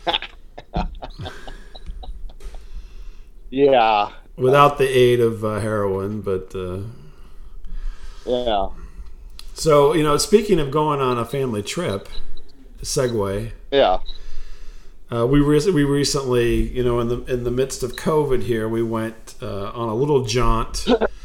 yeah. 3.50 4.10
without 4.36 4.78
the 4.78 4.86
aid 4.88 5.20
of 5.20 5.44
uh, 5.44 5.60
heroin. 5.60 6.20
But 6.20 6.54
uh, 6.54 6.80
Yeah. 8.24 8.68
so 9.54 9.94
you 9.94 10.02
know, 10.02 10.16
speaking 10.16 10.58
of 10.60 10.70
going 10.70 11.00
on 11.00 11.18
a 11.18 11.24
family 11.24 11.62
trip, 11.62 12.08
segue. 12.82 13.52
Yeah. 13.70 13.98
Uh, 15.12 15.24
we 15.26 15.40
re- 15.40 15.70
we 15.70 15.84
recently, 15.84 16.54
you 16.76 16.82
know, 16.82 16.98
in 17.00 17.08
the 17.08 17.22
in 17.32 17.44
the 17.44 17.50
midst 17.50 17.82
of 17.82 17.94
COVID 17.96 18.42
here, 18.42 18.68
we 18.68 18.82
went 18.82 19.34
uh, 19.40 19.70
on 19.70 19.88
a 19.88 19.94
little 19.94 20.24
jaunt 20.24 20.84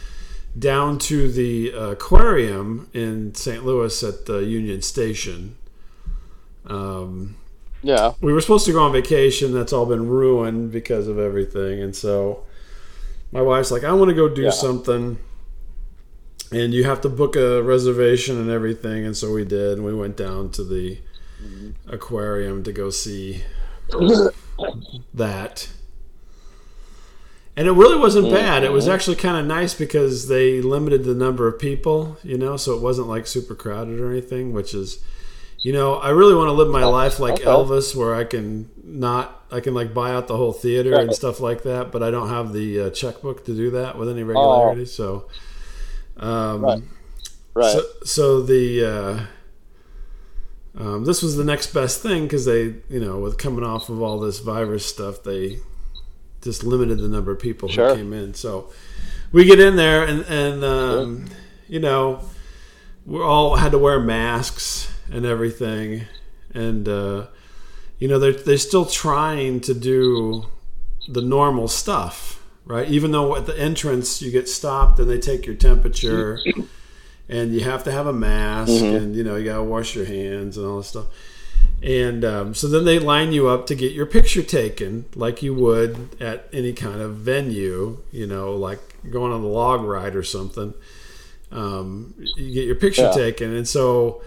down 0.59 0.99
to 0.99 1.31
the 1.31 1.69
aquarium 1.69 2.89
in 2.93 3.33
St. 3.33 3.65
Louis 3.65 4.03
at 4.03 4.25
the 4.27 4.39
Union 4.39 4.81
Station. 4.81 5.55
Um, 6.65 7.35
Yeah. 7.81 8.13
we 8.21 8.31
were 8.33 8.41
supposed 8.41 8.65
to 8.65 8.71
go 8.73 8.83
on 8.83 8.91
vacation. 8.91 9.53
That's 9.53 9.73
all 9.73 9.85
been 9.87 10.07
ruined 10.07 10.71
because 10.71 11.07
of 11.07 11.17
everything. 11.17 11.81
And 11.81 11.95
so 11.95 12.43
my 13.31 13.41
wife's 13.41 13.71
like, 13.71 13.83
I 13.83 13.93
want 13.93 14.09
to 14.09 14.15
go 14.15 14.29
do 14.29 14.43
Yeah. 14.43 14.49
something. 14.51 15.17
And 16.51 16.73
you 16.73 16.83
have 16.83 17.01
to 17.01 17.09
book 17.09 17.35
a 17.35 17.63
reservation 17.63 18.37
and 18.37 18.49
everything. 18.51 19.05
And 19.05 19.15
so 19.17 19.31
we 19.31 19.45
did. 19.45 19.77
And 19.77 19.85
we 19.85 19.93
went 19.95 20.17
down 20.17 20.49
to 20.51 20.63
the 20.63 20.99
aquarium 21.87 22.63
to 22.63 22.71
go 22.71 22.89
see 22.89 23.43
that. 25.13 25.69
And 27.57 27.67
it 27.67 27.71
really 27.73 27.97
wasn't 27.97 28.31
bad. 28.31 28.63
It 28.63 28.71
was 28.71 28.87
actually 28.87 29.17
kind 29.17 29.37
of 29.37 29.45
nice 29.45 29.73
because 29.73 30.27
they 30.29 30.61
limited 30.61 31.03
the 31.03 31.13
number 31.13 31.47
of 31.47 31.59
people, 31.59 32.17
you 32.23 32.37
know, 32.37 32.55
so 32.55 32.75
it 32.75 32.81
wasn't 32.81 33.07
like 33.09 33.27
super 33.27 33.55
crowded 33.55 33.99
or 33.99 34.09
anything, 34.09 34.53
which 34.53 34.73
is, 34.73 35.03
you 35.59 35.73
know, 35.73 35.95
I 35.95 36.09
really 36.09 36.33
want 36.33 36.47
to 36.47 36.53
live 36.53 36.69
my 36.69 36.85
life 36.85 37.19
like 37.19 37.33
okay. 37.35 37.43
Elvis, 37.43 37.93
where 37.93 38.15
I 38.15 38.23
can 38.23 38.69
not, 38.83 39.45
I 39.51 39.59
can 39.59 39.73
like 39.73 39.93
buy 39.93 40.11
out 40.11 40.27
the 40.27 40.37
whole 40.37 40.53
theater 40.53 40.97
and 40.97 41.13
stuff 41.13 41.41
like 41.41 41.63
that, 41.63 41.91
but 41.91 42.01
I 42.01 42.09
don't 42.09 42.29
have 42.29 42.53
the 42.53 42.79
uh, 42.83 42.89
checkbook 42.89 43.45
to 43.45 43.53
do 43.53 43.69
that 43.71 43.97
with 43.97 44.09
any 44.09 44.23
regularity. 44.23 44.85
So, 44.85 45.27
um, 46.17 46.61
Right. 46.63 46.83
Right. 47.53 47.73
so, 47.73 47.83
so 48.05 48.41
the 48.41 48.85
uh, 48.85 49.25
um, 50.77 51.05
this 51.05 51.21
was 51.21 51.35
the 51.35 51.43
next 51.43 51.73
best 51.73 52.01
thing 52.01 52.23
because 52.23 52.45
they, 52.45 52.75
you 52.89 52.99
know, 52.99 53.19
with 53.19 53.37
coming 53.37 53.63
off 53.63 53.89
of 53.89 54.01
all 54.01 54.19
this 54.19 54.39
virus 54.39 54.85
stuff, 54.85 55.23
they 55.23 55.57
just 56.41 56.63
limited 56.63 56.99
the 56.99 57.07
number 57.09 57.31
of 57.31 57.39
people 57.39 57.69
Sure. 57.69 57.89
who 57.89 57.95
came 57.95 58.13
in. 58.13 58.33
So 58.33 58.71
we 59.31 59.45
get 59.45 59.59
in 59.59 59.75
there, 59.75 60.03
and 60.03 60.21
and 60.27 60.63
um, 60.63 61.25
you 61.67 61.79
know, 61.79 62.21
we 63.05 63.19
all 63.21 63.55
had 63.57 63.71
to 63.73 63.77
wear 63.77 63.99
masks 63.99 64.91
and 65.11 65.25
everything, 65.25 66.03
and 66.53 66.87
uh, 66.87 67.27
you 67.99 68.07
know, 68.07 68.17
they're 68.19 68.31
they're 68.33 68.57
still 68.57 68.85
trying 68.85 69.59
to 69.61 69.73
do 69.73 70.45
the 71.09 71.21
normal 71.21 71.67
stuff. 71.67 72.37
Right, 72.63 72.87
even 72.89 73.11
though 73.11 73.35
at 73.35 73.47
the 73.47 73.59
entrance 73.59 74.21
you 74.21 74.31
get 74.31 74.47
stopped 74.47 74.99
and 74.99 75.09
they 75.09 75.17
take 75.17 75.45
your 75.45 75.55
temperature, 75.55 76.39
and 77.31 77.53
you 77.53 77.61
have 77.61 77.83
to 77.85 77.91
have 77.91 78.05
a 78.05 78.13
mask 78.13 78.71
and 78.83 79.15
you 79.15 79.23
know 79.23 79.35
you 79.37 79.45
gotta 79.45 79.63
wash 79.63 79.95
your 79.95 80.05
hands 80.05 80.57
and 80.57 80.65
all 80.67 80.77
this 80.77 80.87
stuff. 80.87 81.05
And 81.83 82.23
um, 82.25 82.53
so 82.53 82.67
then 82.67 82.85
they 82.85 82.99
line 82.99 83.31
you 83.31 83.47
up 83.47 83.65
to 83.67 83.75
get 83.75 83.91
your 83.93 84.05
picture 84.05 84.43
taken 84.43 85.05
like 85.15 85.41
you 85.41 85.53
would 85.55 86.21
at 86.21 86.47
any 86.53 86.73
kind 86.73 87.01
of 87.01 87.15
venue 87.15 87.97
you 88.11 88.27
know 88.27 88.53
like 88.55 88.79
going 89.09 89.31
on 89.31 89.41
the 89.41 89.47
log 89.47 89.81
ride 89.81 90.15
or 90.15 90.23
something. 90.23 90.73
Um, 91.51 92.13
you 92.17 92.53
get 92.53 92.65
your 92.65 92.75
picture 92.75 93.03
Yeah. 93.03 93.11
taken. 93.11 93.53
And 93.55 93.67
so 93.67 94.21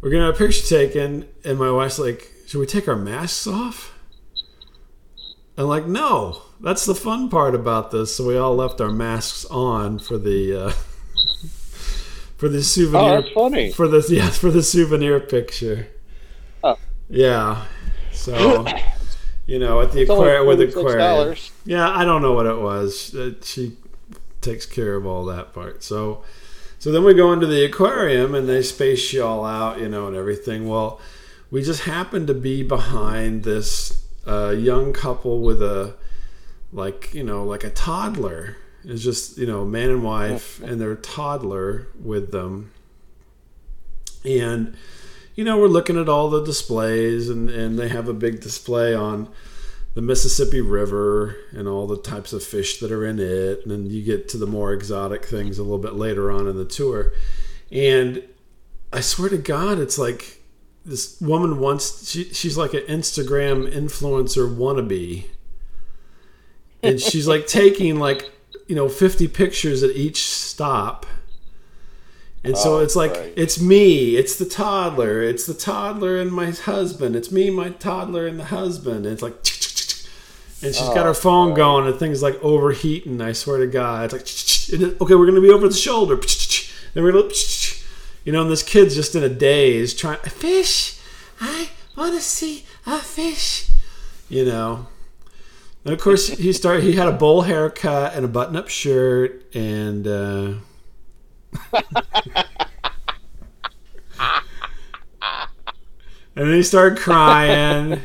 we're 0.00 0.10
gonna 0.10 0.26
have 0.26 0.34
a 0.34 0.38
picture 0.38 0.66
taken 0.66 1.26
and 1.44 1.58
my 1.58 1.70
wife's 1.70 1.98
like 1.98 2.30
should 2.46 2.58
we 2.60 2.66
take 2.66 2.86
our 2.88 2.96
masks 2.96 3.46
off? 3.46 3.92
I'm 5.56 5.66
like 5.66 5.86
no. 5.86 6.42
That's 6.62 6.84
the 6.84 6.94
fun 6.94 7.30
part 7.30 7.54
about 7.54 7.90
this. 7.90 8.14
So 8.14 8.26
we 8.26 8.36
all 8.36 8.54
left 8.54 8.80
our 8.82 8.90
masks 8.92 9.46
on 9.46 9.98
for 9.98 10.18
the 10.18 10.66
uh, 10.66 10.72
for 12.40 12.48
the 12.48 12.58
oh, 12.58 12.62
souvenir 12.62 13.20
that's 13.20 13.32
funny. 13.34 13.70
for 13.70 13.86
the 13.86 14.02
yes 14.08 14.38
for 14.44 14.50
the 14.50 14.62
souvenir 14.62 15.20
picture. 15.20 15.88
Oh. 16.64 16.78
Yeah. 17.10 17.66
So 18.12 18.66
you 19.46 19.58
know 19.58 19.82
at 19.82 19.92
the 19.92 20.02
aquarium 20.04 20.46
with 20.46 20.58
the 20.58 20.66
$46. 20.68 20.70
aquarium. 20.70 21.36
Yeah, 21.66 21.90
I 21.90 22.06
don't 22.06 22.22
know 22.22 22.32
what 22.32 22.46
it 22.46 22.58
was. 22.58 23.14
Uh, 23.14 23.32
She 23.42 23.76
takes 24.40 24.64
care 24.64 24.94
of 24.94 25.04
all 25.04 25.26
that 25.26 25.52
part. 25.52 25.84
So 25.84 26.24
so 26.78 26.90
then 26.90 27.04
we 27.04 27.12
go 27.12 27.30
into 27.34 27.46
the 27.46 27.62
aquarium 27.62 28.34
and 28.34 28.48
they 28.48 28.62
space 28.62 29.12
you 29.12 29.22
all 29.22 29.44
out, 29.44 29.78
you 29.78 29.88
know, 29.90 30.06
and 30.06 30.16
everything. 30.16 30.66
Well, 30.66 30.98
we 31.50 31.62
just 31.62 31.82
happened 31.82 32.26
to 32.28 32.34
be 32.34 32.62
behind 32.62 33.42
this 33.42 34.02
uh, 34.26 34.54
young 34.56 34.94
couple 34.94 35.42
with 35.42 35.60
a 35.60 35.94
like 36.72 37.12
you 37.12 37.22
know 37.22 37.44
like 37.44 37.64
a 37.64 37.70
toddler. 37.70 38.56
It's 38.84 39.02
just 39.02 39.38
you 39.38 39.46
know 39.46 39.64
man 39.64 39.90
and 39.90 40.02
wife 40.02 40.62
and 40.62 40.80
their 40.80 40.96
toddler 40.96 41.88
with 42.02 42.30
them. 42.30 42.72
And 44.24 44.76
you 45.34 45.44
know 45.44 45.58
we're 45.58 45.68
looking 45.68 45.98
at 45.98 46.08
all 46.08 46.30
the 46.30 46.44
displays, 46.44 47.28
and 47.28 47.50
and 47.50 47.78
they 47.78 47.88
have 47.88 48.08
a 48.08 48.14
big 48.14 48.40
display 48.40 48.94
on 48.94 49.28
the 49.94 50.02
Mississippi 50.02 50.60
River 50.60 51.36
and 51.50 51.66
all 51.66 51.86
the 51.86 51.96
types 51.96 52.32
of 52.32 52.44
fish 52.44 52.78
that 52.78 52.92
are 52.92 53.04
in 53.04 53.18
it, 53.18 53.62
and 53.62 53.70
then 53.70 53.90
you 53.90 54.02
get 54.02 54.28
to 54.28 54.38
the 54.38 54.46
more 54.46 54.72
exotic 54.72 55.24
things 55.24 55.58
a 55.58 55.62
little 55.62 55.78
bit 55.78 55.94
later 55.94 56.30
on 56.30 56.46
in 56.46 56.56
the 56.56 56.64
tour, 56.64 57.12
and 57.72 58.22
I 58.92 59.00
swear 59.00 59.28
to 59.28 59.38
God, 59.38 59.78
it's 59.78 59.98
like 59.98 60.40
this 60.84 61.20
woman 61.20 61.58
wants 61.58 62.10
she, 62.10 62.24
she's 62.32 62.56
like 62.56 62.74
an 62.74 62.82
Instagram 62.82 63.70
influencer 63.72 64.52
wannabe. 64.52 65.26
And 66.82 67.00
she's 67.00 67.28
like 67.28 67.46
taking 67.46 67.98
like, 67.98 68.30
you 68.70 68.76
know, 68.76 68.88
50 68.88 69.26
pictures 69.28 69.82
at 69.82 69.90
each 69.96 70.22
stop. 70.28 71.04
And 72.44 72.56
so 72.56 72.76
Oh, 72.76 72.78
it's 72.78 72.94
like 72.94 73.10
right. 73.16 73.32
it's 73.36 73.60
me, 73.60 74.16
it's 74.16 74.36
the 74.38 74.44
toddler, 74.46 75.22
it's 75.22 75.44
the 75.44 75.54
toddler 75.54 76.18
and 76.20 76.30
my 76.32 76.50
husband, 76.52 77.16
it's 77.16 77.30
me, 77.32 77.50
my 77.50 77.70
toddler 77.70 78.26
and 78.28 78.38
the 78.38 78.44
husband. 78.44 79.04
And 79.06 79.12
it's 79.12 79.22
like 79.22 79.34
and 80.62 80.74
she's 80.74 80.88
got 80.94 80.98
Oh, 80.98 81.04
her 81.04 81.14
phone 81.14 81.48
right. 81.48 81.56
going 81.56 81.86
and 81.88 81.98
things 81.98 82.22
like 82.22 82.38
overheating, 82.42 83.20
I 83.20 83.32
swear 83.32 83.58
to 83.58 83.66
God. 83.66 84.12
It's 84.14 84.72
like 84.72 85.00
okay, 85.02 85.14
we're 85.16 85.26
gonna 85.26 85.40
be 85.40 85.50
over 85.50 85.68
the 85.68 85.74
shoulder. 85.74 86.16
Then 86.94 87.02
we're 87.04 87.12
gonna 87.12 87.34
you 88.24 88.32
know, 88.32 88.42
and 88.42 88.50
this 88.50 88.62
kid's 88.62 88.94
just 88.94 89.14
in 89.16 89.22
a 89.24 89.28
daze 89.28 89.94
trying 89.94 90.18
a 90.24 90.30
fish. 90.30 90.98
I 91.40 91.70
want 91.96 92.14
to 92.14 92.20
see 92.20 92.64
a 92.86 92.98
fish. 92.98 93.68
You 94.28 94.44
know. 94.44 94.86
And 95.84 95.94
of 95.94 96.00
course, 96.00 96.28
he 96.28 96.52
started. 96.52 96.82
He 96.84 96.92
had 96.92 97.08
a 97.08 97.12
bowl 97.12 97.42
haircut 97.42 98.14
and 98.14 98.24
a 98.24 98.28
button-up 98.28 98.68
shirt, 98.68 99.54
and 99.54 100.06
uh, 100.06 100.52
and 106.36 106.48
then 106.48 106.54
he 106.54 106.62
started 106.62 106.98
crying. 106.98 108.00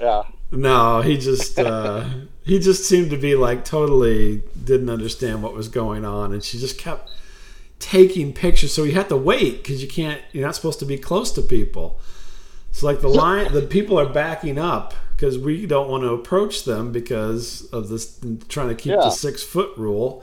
Yeah. 0.00 0.22
No, 0.50 1.02
he 1.02 1.18
just 1.18 1.58
uh, 1.58 2.04
he 2.44 2.58
just 2.58 2.84
seemed 2.88 3.10
to 3.10 3.16
be 3.16 3.34
like 3.34 3.64
totally 3.64 4.42
didn't 4.64 4.88
understand 4.90 5.42
what 5.42 5.54
was 5.54 5.68
going 5.68 6.04
on, 6.04 6.32
and 6.32 6.42
she 6.42 6.58
just 6.58 6.78
kept 6.78 7.10
taking 7.78 8.32
pictures. 8.32 8.72
So 8.72 8.84
he 8.84 8.92
had 8.92 9.08
to 9.08 9.16
wait 9.16 9.62
because 9.62 9.82
you 9.82 9.88
can't. 9.88 10.22
You're 10.32 10.46
not 10.46 10.54
supposed 10.54 10.78
to 10.78 10.86
be 10.86 10.96
close 10.98 11.32
to 11.32 11.42
people. 11.42 12.00
So 12.78 12.86
like 12.86 13.00
the 13.00 13.08
line, 13.08 13.52
the 13.52 13.62
people 13.62 13.98
are 13.98 14.08
backing 14.08 14.58
up 14.58 14.94
because 15.16 15.36
we 15.36 15.66
don't 15.66 15.88
want 15.88 16.04
to 16.04 16.10
approach 16.10 16.64
them 16.64 16.92
because 16.92 17.68
of 17.72 17.88
this 17.88 18.18
trying 18.48 18.68
to 18.68 18.74
keep 18.76 18.92
Yeah. 18.92 18.98
the 18.98 19.10
six 19.10 19.42
foot 19.42 19.70
rule. 19.76 20.22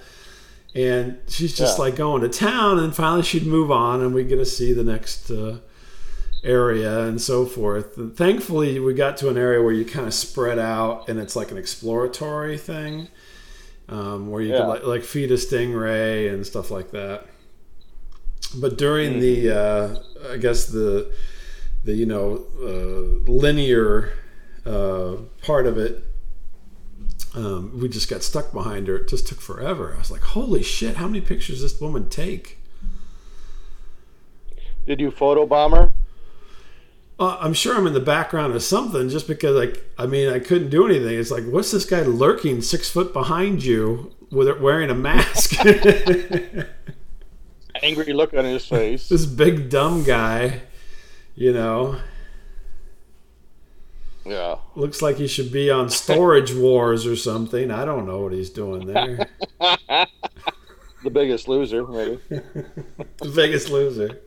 And 0.74 1.18
she's 1.28 1.56
just 1.56 1.78
Yeah. 1.78 1.84
like 1.86 1.96
going 1.98 2.22
to 2.22 2.30
town, 2.30 2.80
and 2.80 2.96
finally 2.96 3.24
she'd 3.24 3.46
move 3.46 3.72
on, 3.72 4.02
and 4.02 4.14
we 4.14 4.24
get 4.24 4.38
to 4.38 4.46
see 4.46 4.74
the 4.74 4.84
next. 4.84 5.30
Uh, 5.30 5.58
area 6.44 7.00
and 7.08 7.20
so 7.20 7.44
forth. 7.44 7.98
And 7.98 8.16
thankfully, 8.16 8.80
we 8.80 8.94
got 8.94 9.18
to 9.18 9.30
an 9.30 9.38
area 9.38 9.64
where 9.64 9.74
you 9.74 9.84
kind 9.84 10.06
of 10.06 10.14
spread 10.14 10.60
out 10.60 11.10
and 11.10 11.20
it's 11.20 11.36
like 11.36 11.50
an 11.50 11.58
exploratory 11.58 12.56
thing 12.56 13.08
um, 13.90 14.30
where 14.30 14.44
you 14.44 14.52
Yeah. 14.52 14.60
could 14.60 14.68
like, 14.68 14.84
like 14.86 15.04
feed 15.04 15.32
a 15.32 15.38
stingray 15.38 16.32
and 16.32 16.46
stuff 16.46 16.70
like 16.70 16.92
that. 16.92 17.26
But 18.56 18.78
during 18.78 19.20
the, 19.22 19.50
uh, 19.50 19.96
I 20.34 20.38
guess 20.38 20.68
the, 20.68 21.12
the 21.86 21.94
you 21.94 22.06
know, 22.06 22.46
uh, 22.62 23.32
linear 23.32 24.14
uh, 24.66 25.18
part 25.44 25.68
of 25.68 25.78
it, 25.78 26.04
um, 27.36 27.80
we 27.80 27.88
just 27.88 28.10
got 28.10 28.24
stuck 28.24 28.52
behind 28.52 28.88
her. 28.88 28.98
It 28.98 29.08
just 29.08 29.28
took 29.28 29.40
forever. 29.40 29.94
I 29.96 30.00
was 30.00 30.12
like, 30.12 30.22
holy 30.22 30.64
shit, 30.64 30.98
how 30.98 31.08
many 31.08 31.22
pictures 31.22 31.62
does 31.62 31.74
this 31.74 31.82
woman 31.82 32.10
take? 32.10 32.58
Did 34.88 35.00
you 35.00 35.12
photobomb 35.12 35.78
her? 35.78 35.94
Uh, 37.18 37.38
I'm 37.40 37.54
sure 37.54 37.78
I'm 37.78 37.88
in 37.88 37.94
the 37.94 38.00
background 38.02 38.54
of 38.56 38.64
something 38.64 39.08
just 39.10 39.28
because, 39.28 39.56
like, 39.56 39.84
I 39.98 40.06
mean, 40.06 40.28
I 40.30 40.40
couldn't 40.40 40.70
do 40.70 40.86
anything. 40.86 41.18
It's 41.18 41.32
like, 41.32 41.46
what's 41.46 41.72
this 41.72 41.86
guy 41.86 42.02
lurking 42.02 42.62
six 42.62 42.90
foot 42.90 43.14
behind 43.14 43.64
you 43.64 44.12
with 44.32 44.48
it 44.48 44.60
wearing 44.60 44.90
a 44.90 44.96
mask? 44.96 45.54
Angry 47.84 48.14
look 48.14 48.34
on 48.34 48.46
his 48.46 48.66
face. 48.66 49.08
this 49.10 49.26
big 49.26 49.70
dumb 49.70 50.04
guy, 50.04 50.62
you 51.36 51.54
know, 51.54 52.00
Yeah. 54.26 54.58
looks 54.76 55.02
like 55.02 55.18
he 55.18 55.28
should 55.28 55.52
be 55.52 55.70
on 55.70 55.90
Storage 55.90 56.54
Wars 56.56 57.06
or 57.06 57.16
something. 57.16 57.70
I 57.72 57.86
don't 57.86 58.08
know 58.08 58.22
what 58.22 58.34
he's 58.34 58.50
doing 58.50 58.88
there. 58.88 59.28
The 61.04 61.12
biggest 61.12 61.48
loser, 61.48 61.86
maybe. 61.86 62.20
the 62.30 63.30
biggest 63.36 63.70
loser. 63.70 64.22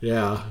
Yeah, 0.00 0.44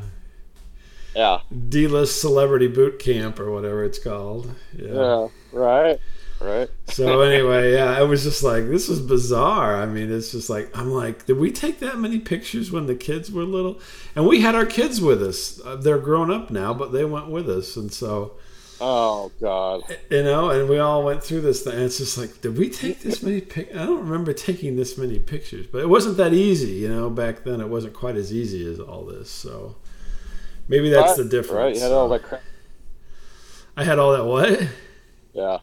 Yeah. 1.15 1.39
D-list 1.69 2.21
celebrity 2.21 2.67
boot 2.67 2.99
camp 2.99 3.39
or 3.39 3.49
whatever 3.51 3.83
it's 3.83 3.97
called. 3.97 4.53
Yeah. 4.77 5.29
Right. 5.51 5.99
Right. 6.39 6.69
So 6.87 7.21
anyway, 7.21 7.73
yeah, 7.73 7.99
it 7.99 8.07
was 8.07 8.23
just 8.23 8.43
like 8.43 8.67
this 8.67 8.87
was 8.87 8.99
bizarre. 9.01 9.81
I 9.81 9.85
mean, 9.87 10.11
it's 10.11 10.31
just 10.31 10.49
like 10.49 10.75
I'm 10.77 10.91
like, 10.91 11.25
did 11.25 11.37
we 11.37 11.51
take 11.51 11.79
that 11.79 11.97
many 11.97 12.19
pictures 12.19 12.71
when 12.71 12.85
the 12.85 12.95
kids 12.95 13.31
were 13.31 13.43
little? 13.43 13.79
And 14.15 14.27
we 14.27 14.41
had 14.41 14.53
our 14.55 14.65
kids 14.65 15.01
with 15.01 15.21
us. 15.23 15.59
Uh, 15.65 15.75
They're 15.75 15.97
grown 15.97 16.29
up 16.29 16.51
now, 16.51 16.73
but 16.73 16.91
they 16.91 17.05
went 17.05 17.29
with 17.29 17.49
us, 17.49 17.75
and 17.75 17.91
so 17.91 18.33
Oh 18.79 19.31
God. 19.41 19.81
you 20.09 20.23
know, 20.23 20.51
and 20.51 20.69
we 20.69 20.77
all 20.77 21.03
went 21.03 21.23
through 21.23 21.41
this 21.41 21.63
thing. 21.63 21.73
And 21.73 21.83
it's 21.83 21.97
just 21.97 22.17
like, 22.17 22.41
did 22.41 22.57
we 22.57 22.69
take 22.69 23.01
this 23.01 23.23
many 23.23 23.41
pic? 23.41 23.75
I 23.75 23.85
don't 23.85 24.01
remember 24.03 24.33
taking 24.33 24.75
this 24.75 24.97
many 24.97 25.17
pictures, 25.19 25.65
but 25.65 25.79
it 25.79 25.89
wasn't 25.89 26.17
that 26.17 26.33
easy. 26.33 26.73
You 26.73 26.89
know, 26.89 27.09
back 27.09 27.43
then 27.43 27.59
it 27.61 27.69
wasn't 27.69 27.93
quite 27.93 28.15
as 28.15 28.31
easy 28.31 28.69
as 28.71 28.79
all 28.79 29.05
this. 29.05 29.29
So 29.31 29.75
maybe 30.67 30.89
that's 30.89 31.15
the 31.15 31.25
difference. 31.25 31.51
Right. 31.51 31.75
You 31.75 31.81
had 31.81 31.91
all 31.91 32.09
that 32.09 32.23
crap. 32.23 32.43
I 33.75 33.83
had 33.83 33.99
all 33.99 34.11
that 34.13 34.25
what? 34.25 34.67
Yeah. 35.33 35.59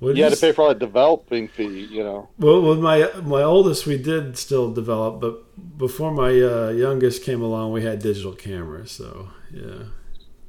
What 0.00 0.16
You 0.16 0.24
had 0.24 0.32
to 0.32 0.40
pay 0.40 0.52
for 0.52 0.62
all 0.62 0.68
that 0.70 0.78
developing 0.78 1.46
fee. 1.48 1.86
You 1.90 2.02
know. 2.02 2.28
Well, 2.38 2.62
with 2.62 2.80
my 2.80 3.08
my 3.22 3.42
oldest, 3.42 3.86
we 3.86 3.98
did 3.98 4.36
still 4.36 4.72
develop, 4.72 5.20
but 5.20 5.78
before 5.78 6.10
my 6.10 6.30
uh, 6.40 6.70
youngest 6.70 7.22
came 7.22 7.42
along, 7.42 7.72
we 7.72 7.82
had 7.82 8.00
digital 8.00 8.32
cameras. 8.32 8.90
So 8.92 9.28
yeah, 9.52 9.84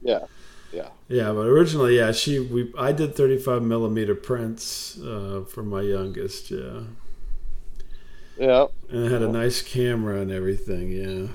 Yeah. 0.02 0.26
yeah. 0.72 0.90
Yeah. 1.10 1.34
But 1.34 1.48
originally, 1.48 1.98
yeah, 1.98 2.12
she 2.14 2.40
we 2.40 2.72
I 2.78 2.92
did 2.94 3.14
thirty 3.16 3.38
five 3.38 3.62
millimeter 3.62 4.16
prints 4.16 4.98
uh, 5.00 5.44
for 5.50 5.64
my 5.64 5.82
youngest. 5.82 6.50
Yeah, 6.50 6.84
Yeah. 8.38 8.68
and 8.90 9.06
it 9.06 9.12
had 9.12 9.22
a 9.22 9.28
nice 9.28 9.62
camera 9.62 10.22
and 10.22 10.32
everything. 10.32 10.92
Yeah. 10.92 11.28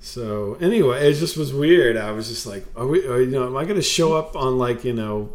So 0.00 0.56
anyway, 0.60 1.10
it 1.10 1.14
just 1.14 1.36
was 1.36 1.52
weird. 1.52 1.96
I 1.96 2.12
was 2.12 2.28
just 2.28 2.46
like, 2.46 2.64
are 2.76 2.86
we? 2.86 3.04
Are, 3.06 3.20
you 3.20 3.30
know, 3.32 3.46
am 3.46 3.56
I 3.56 3.64
going 3.64 3.76
to 3.76 3.82
show 3.82 4.14
up 4.14 4.36
on 4.36 4.56
like 4.56 4.84
you 4.84 4.92
know, 4.94 5.30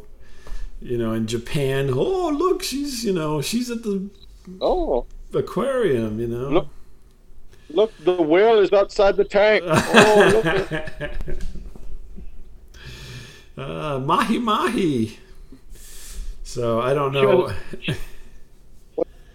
you 0.84 0.98
know, 0.98 1.14
in 1.14 1.26
Japan? 1.28 1.90
Oh, 1.94 2.30
look, 2.30 2.62
she's 2.64 3.04
you 3.04 3.14
know, 3.14 3.42
she's 3.42 3.70
at 3.72 3.84
the 3.84 4.10
Oh, 4.62 5.06
aquarium. 5.34 6.20
You 6.20 6.28
know. 6.28 6.50
Look, 6.50 6.68
look, 7.70 7.92
the 8.04 8.22
whale 8.22 8.60
is 8.60 8.72
outside 8.74 9.16
the 9.18 9.26
tank. 9.26 9.64
Oh, 9.96 10.42
look. 10.44 10.82
uh, 13.58 14.00
mahi 14.00 14.40
mahi. 14.40 15.18
So 16.44 16.82
I 16.82 16.94
don't 16.94 17.14
know. 17.14 17.54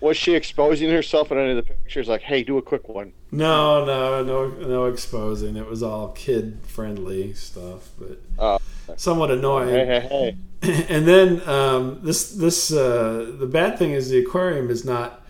Was 0.01 0.17
she 0.17 0.35
exposing 0.35 0.91
herself 0.91 1.33
in 1.33 1.39
any 1.39 1.51
of 1.51 1.57
the 1.57 1.63
pictures? 1.65 2.07
Like, 2.07 2.21
hey, 2.23 2.45
do 2.45 2.57
a 2.59 2.63
quick 2.63 2.89
one. 2.89 3.13
No, 3.33 3.85
no, 3.85 4.23
no, 4.23 4.49
no 4.49 4.85
exposing. 4.87 5.57
It 5.57 5.67
was 5.67 5.83
all 5.83 6.11
kid 6.11 6.59
friendly 6.63 7.35
stuff, 7.35 7.89
but 7.99 8.21
Oh. 8.39 8.58
Somewhat 8.97 9.31
annoying. 9.31 9.69
hey, 9.69 10.01
hey. 10.01 10.37
and 10.89 11.07
then 11.07 11.47
um, 11.49 12.01
this 12.03 12.33
this 12.33 12.73
uh, 12.73 13.35
the 13.39 13.47
bad 13.47 13.79
thing 13.79 13.93
is 13.93 14.11
the 14.11 14.19
aquarium 14.19 14.71
is 14.71 14.85
not 14.85 15.25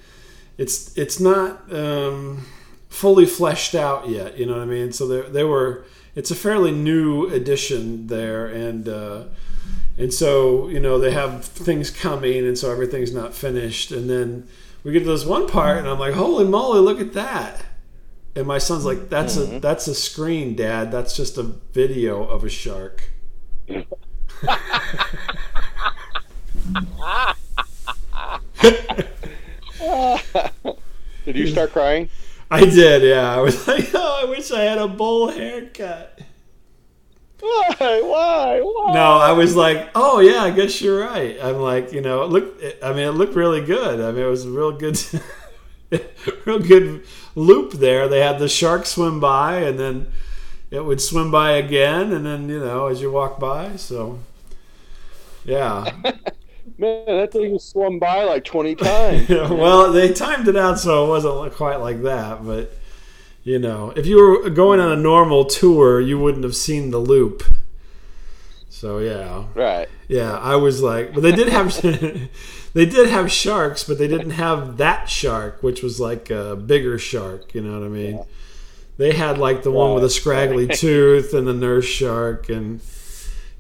it's 0.56 0.96
it's 0.98 1.20
not 1.20 1.72
um, 1.72 2.46
fully 2.88 3.26
fleshed 3.26 3.74
out 3.74 4.08
yet. 4.08 4.38
You 4.38 4.46
know 4.46 4.54
what 4.54 4.62
I 4.62 4.66
mean? 4.66 4.92
So 4.92 5.06
there 5.06 5.22
they 5.22 5.44
were. 5.44 5.84
It's 6.14 6.32
a 6.32 6.34
fairly 6.34 6.72
new 6.72 7.26
addition 7.26 8.08
there, 8.08 8.46
and 8.46 8.88
uh, 8.88 9.24
and 9.96 10.12
so 10.12 10.68
you 10.68 10.80
know 10.80 10.98
they 10.98 11.12
have 11.12 11.44
things 11.44 11.90
coming, 11.90 12.44
and 12.44 12.58
so 12.58 12.72
everything's 12.72 13.14
not 13.14 13.34
finished. 13.34 13.92
And 13.92 14.10
then 14.10 14.48
we 14.82 14.92
get 14.92 15.00
to 15.00 15.06
this 15.06 15.24
one 15.24 15.48
part, 15.48 15.78
and 15.78 15.86
I'm 15.86 15.98
like, 15.98 16.14
holy 16.14 16.44
moly, 16.44 16.80
look 16.80 17.00
at 17.00 17.12
that! 17.12 17.64
And 18.34 18.46
my 18.46 18.58
son's 18.58 18.84
like, 18.84 19.08
that's 19.08 19.36
a 19.36 19.60
that's 19.60 19.86
a 19.86 19.94
screen, 19.94 20.56
Dad. 20.56 20.90
That's 20.90 21.16
just 21.16 21.38
a 21.38 21.42
video 21.42 22.24
of 22.24 22.42
a 22.42 22.48
shark. 22.48 23.10
Did 31.24 31.36
you 31.36 31.46
start 31.48 31.72
crying? 31.72 32.08
I 32.50 32.64
did, 32.64 33.02
yeah. 33.02 33.34
I 33.34 33.40
was 33.40 33.68
like, 33.68 33.90
oh, 33.94 34.20
I 34.22 34.30
wish 34.30 34.50
I 34.50 34.62
had 34.62 34.78
a 34.78 34.88
bowl 34.88 35.30
haircut. 35.30 36.18
Why? 37.40 37.76
Why? 37.78 38.60
Why? 38.62 38.94
No, 38.94 39.18
I 39.18 39.32
was 39.32 39.54
like, 39.54 39.90
oh 39.94 40.20
yeah, 40.20 40.42
I 40.42 40.50
guess 40.50 40.80
you're 40.80 41.00
right. 41.00 41.38
I'm 41.40 41.58
like, 41.58 41.92
you 41.92 42.00
know, 42.00 42.22
it 42.22 42.30
looked. 42.30 42.64
I 42.82 42.92
mean, 42.92 43.06
it 43.06 43.12
looked 43.12 43.34
really 43.34 43.60
good. 43.60 44.00
I 44.00 44.10
mean, 44.10 44.24
it 44.24 44.28
was 44.28 44.44
a 44.44 44.50
real 44.50 44.72
good. 44.72 44.98
real 46.44 46.58
good 46.58 47.04
loop 47.34 47.72
there. 47.72 48.08
They 48.08 48.20
had 48.20 48.38
the 48.38 48.48
shark 48.48 48.86
swim 48.86 49.20
by, 49.20 49.60
and 49.60 49.78
then 49.78 50.12
it 50.70 50.84
would 50.84 51.00
swim 51.00 51.30
by 51.30 51.52
again, 51.52 52.12
and 52.12 52.26
then 52.26 52.48
you 52.48 52.60
know 52.60 52.86
as 52.86 53.00
you 53.00 53.10
walk 53.10 53.38
by. 53.38 53.76
So, 53.76 54.18
yeah. 55.44 55.90
Man, 56.80 57.06
that 57.06 57.32
thing 57.32 57.58
swum 57.58 57.98
by 57.98 58.22
like 58.24 58.44
twenty 58.44 58.74
times. 58.74 59.28
well, 59.30 59.92
they 59.92 60.12
timed 60.12 60.46
it 60.46 60.56
out 60.56 60.78
so 60.78 61.06
it 61.06 61.08
wasn't 61.08 61.54
quite 61.54 61.76
like 61.76 62.02
that, 62.02 62.44
but 62.44 62.72
you 63.42 63.58
know, 63.58 63.92
if 63.96 64.06
you 64.06 64.16
were 64.16 64.50
going 64.50 64.78
on 64.78 64.92
a 64.92 64.96
normal 64.96 65.44
tour, 65.46 66.00
you 66.00 66.18
wouldn't 66.18 66.44
have 66.44 66.54
seen 66.54 66.90
the 66.90 66.98
loop. 66.98 67.42
So 68.68 68.98
yeah, 68.98 69.46
right. 69.54 69.88
Yeah, 70.06 70.36
I 70.36 70.54
was 70.56 70.82
like, 70.82 71.14
but 71.14 71.22
they 71.22 71.32
did 71.32 71.48
have 71.48 71.74
they 72.74 72.86
did 72.86 73.08
have 73.08 73.32
sharks, 73.32 73.82
but 73.82 73.98
they 73.98 74.06
didn't 74.06 74.30
have 74.30 74.76
that 74.76 75.08
shark, 75.08 75.62
which 75.62 75.82
was 75.82 75.98
like 75.98 76.30
a 76.30 76.54
bigger 76.54 76.98
shark. 76.98 77.54
You 77.54 77.62
know 77.62 77.72
what 77.80 77.86
I 77.86 77.88
mean? 77.88 78.16
Yeah. 78.18 78.24
They 78.98 79.12
had 79.12 79.38
like 79.38 79.62
the 79.62 79.70
one 79.70 79.94
with 79.94 80.04
a 80.04 80.10
scraggly 80.10 80.66
tooth 80.74 81.32
and 81.32 81.46
the 81.46 81.54
nurse 81.54 81.86
shark 81.86 82.50
and 82.50 82.80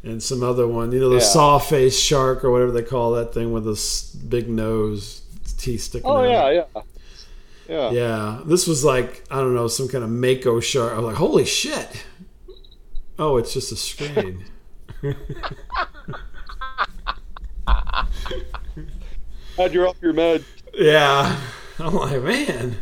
and 0.02 0.22
some 0.22 0.42
other 0.42 0.66
one, 0.68 0.92
you 0.92 1.00
know, 1.00 1.08
the 1.08 1.16
yeah. 1.16 1.22
saw 1.22 1.58
face 1.58 1.98
shark 1.98 2.44
or 2.44 2.50
whatever 2.50 2.70
they 2.70 2.82
call 2.82 3.12
that 3.12 3.34
thing 3.34 3.52
with 3.52 3.66
a 3.66 4.26
big 4.28 4.48
nose, 4.48 5.22
teeth 5.58 5.82
sticking. 5.82 6.08
Oh 6.08 6.18
out. 6.18 6.28
yeah, 6.28 6.50
yeah. 6.50 6.82
Yeah. 7.68 7.90
Yeah. 7.90 8.40
This 8.46 8.66
was 8.66 8.84
like, 8.84 9.24
I 9.30 9.36
don't 9.36 9.54
know, 9.54 9.68
some 9.68 9.88
kind 9.88 10.02
of 10.02 10.10
Mako 10.10 10.60
shark. 10.60 10.92
I 10.92 10.96
was 10.96 11.04
like, 11.04 11.16
holy 11.16 11.44
shit. 11.44 12.04
Oh, 13.18 13.36
it's 13.36 13.52
just 13.52 13.72
a 13.72 13.76
screen. 13.76 14.44
How'd 19.56 19.74
you 19.74 19.86
off 19.86 19.96
your 20.00 20.12
med? 20.12 20.44
Yeah, 20.72 21.38
I'm 21.78 21.94
like, 21.94 22.22
man, 22.22 22.76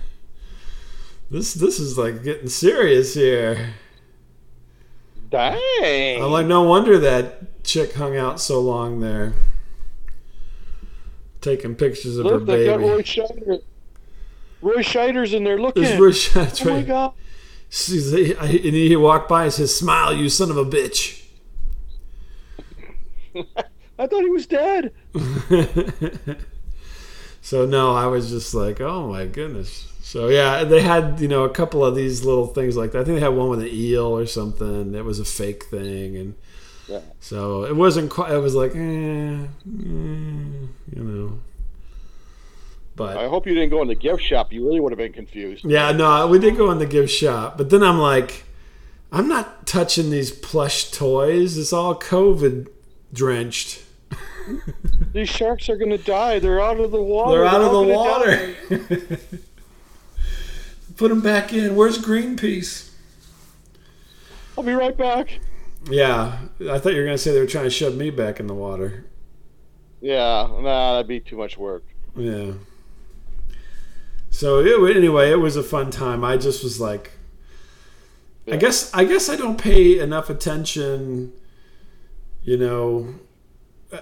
this 1.30 1.54
this 1.54 1.78
is 1.78 1.98
like 1.98 2.22
getting 2.22 2.48
serious 2.48 3.14
here. 3.14 3.74
Dang. 5.30 6.22
I'm 6.22 6.30
like, 6.30 6.46
no 6.46 6.62
wonder 6.62 6.98
that 6.98 7.64
chick 7.64 7.94
hung 7.94 8.16
out 8.16 8.40
so 8.40 8.60
long 8.60 9.00
there, 9.00 9.34
taking 11.40 11.74
pictures 11.74 12.16
of 12.16 12.26
Look, 12.26 12.32
her 12.34 12.40
baby. 12.40 12.58
They 12.62 12.66
Got 12.66 12.80
Roy 12.80 13.02
Scheider. 13.02 13.62
Roy 14.62 14.82
Scheider's 14.82 15.34
in 15.34 15.44
there 15.44 15.58
looking. 15.58 15.82
There's 15.82 15.98
Roy 15.98 16.10
Scheider. 16.10 16.66
Oh 16.66 16.74
my 16.74 16.82
god. 16.82 17.12
She's, 17.68 18.12
and 18.12 18.48
he 18.48 18.94
walked 18.94 19.28
by 19.28 19.44
and 19.44 19.52
says, 19.52 19.74
"Smile, 19.76 20.14
you 20.14 20.28
son 20.28 20.50
of 20.50 20.56
a 20.56 20.64
bitch." 20.64 21.24
I 23.98 24.06
thought 24.06 24.22
he 24.22 24.30
was 24.30 24.46
dead. 24.46 24.92
so 27.46 27.64
no, 27.64 27.94
I 27.94 28.06
was 28.06 28.28
just 28.28 28.54
like, 28.54 28.80
oh 28.80 29.06
my 29.06 29.24
goodness. 29.24 29.87
So 30.02 30.26
yeah, 30.26 30.64
they 30.64 30.82
had 30.82 31.20
you 31.20 31.28
know 31.28 31.44
a 31.44 31.48
couple 31.48 31.85
of 31.85 31.94
these 31.94 32.24
little 32.24 32.48
things 32.48 32.76
like 32.76 32.90
that. 32.90 33.02
I 33.02 33.04
think 33.04 33.14
they 33.14 33.20
had 33.20 33.37
one 33.37 33.48
with 33.50 33.61
an 33.61 33.68
eel 33.70 34.06
or 34.06 34.26
something. 34.26 34.96
It 34.96 35.04
was 35.04 35.20
a 35.20 35.24
fake 35.24 35.66
thing, 35.66 36.16
and 36.16 36.35
yeah. 36.88 37.02
so 37.20 37.64
it 37.64 37.76
wasn't 37.76 38.11
quite. 38.11 38.32
It 38.32 38.38
was 38.38 38.56
like, 38.56 38.72
eh, 38.74 38.78
eh, 38.78 39.46
you 39.64 40.68
know. 40.96 41.38
But 42.96 43.16
I 43.16 43.28
hope 43.28 43.46
you 43.46 43.54
didn't 43.54 43.70
go 43.70 43.80
in 43.80 43.87
the 43.87 43.94
gift 43.94 44.24
shop. 44.24 44.52
You 44.52 44.66
really 44.66 44.80
would 44.80 44.90
have 44.90 44.98
been 44.98 45.12
confused. 45.12 45.64
Yeah, 45.64 45.92
no, 45.92 46.26
we 46.26 46.40
did 46.40 46.56
go 46.56 46.72
in 46.72 46.80
the 46.80 46.87
gift 46.87 47.12
shop, 47.12 47.56
but 47.56 47.70
then 47.70 47.85
I'm 47.85 48.00
like, 48.00 48.42
I'm 49.12 49.28
not 49.28 49.68
touching 49.68 50.11
these 50.11 50.32
plush 50.32 50.90
toys. 50.90 51.56
It's 51.56 51.72
all 51.72 51.94
COVID 51.94 52.66
drenched. 53.12 53.85
These 55.12 55.28
sharks 55.28 55.68
are 55.68 55.76
going 55.76 55.90
to 55.90 55.98
die. 55.98 56.38
They're 56.38 56.61
out 56.61 56.78
of 56.78 56.90
the 56.90 57.02
water. 57.02 57.38
They're 57.38 57.46
out 57.46 57.61
of 57.61 57.72
the 57.72 57.82
water. 57.82 58.54
Put 60.96 61.09
them 61.09 61.20
back 61.20 61.52
in. 61.52 61.76
Where's 61.76 61.98
Greenpeace? 61.98 62.90
I'll 64.56 64.64
be 64.64 64.72
right 64.72 64.96
back. 64.96 65.40
Yeah, 65.90 66.38
I 66.70 66.78
thought 66.78 66.92
you 66.92 66.98
were 66.98 67.04
going 67.04 67.16
to 67.16 67.18
say 67.18 67.32
they 67.32 67.40
were 67.40 67.46
trying 67.46 67.64
to 67.64 67.70
shove 67.70 67.94
me 67.94 68.11
back 68.11 68.40
in 68.40 68.46
the 68.46 68.54
water. 68.54 69.04
Yeah, 70.00 70.48
nah, 70.50 70.94
that'd 70.94 71.06
be 71.06 71.20
too 71.20 71.37
much 71.37 71.59
work. 71.59 71.85
Yeah. 72.16 72.52
So 74.30 74.61
it, 74.61 74.96
anyway, 74.96 75.30
it 75.30 75.40
was 75.40 75.56
a 75.56 75.62
fun 75.62 75.90
time. 75.90 76.24
I 76.24 76.37
just 76.37 76.64
was 76.64 76.80
like, 76.80 77.12
yeah. 78.46 78.54
I 78.54 78.56
guess 78.56 78.92
I 78.94 79.04
guess 79.04 79.28
I 79.28 79.37
don't 79.37 79.59
pay 79.59 79.98
enough 79.98 80.30
attention 80.30 81.32
you 82.46 82.56
know, 82.56 83.12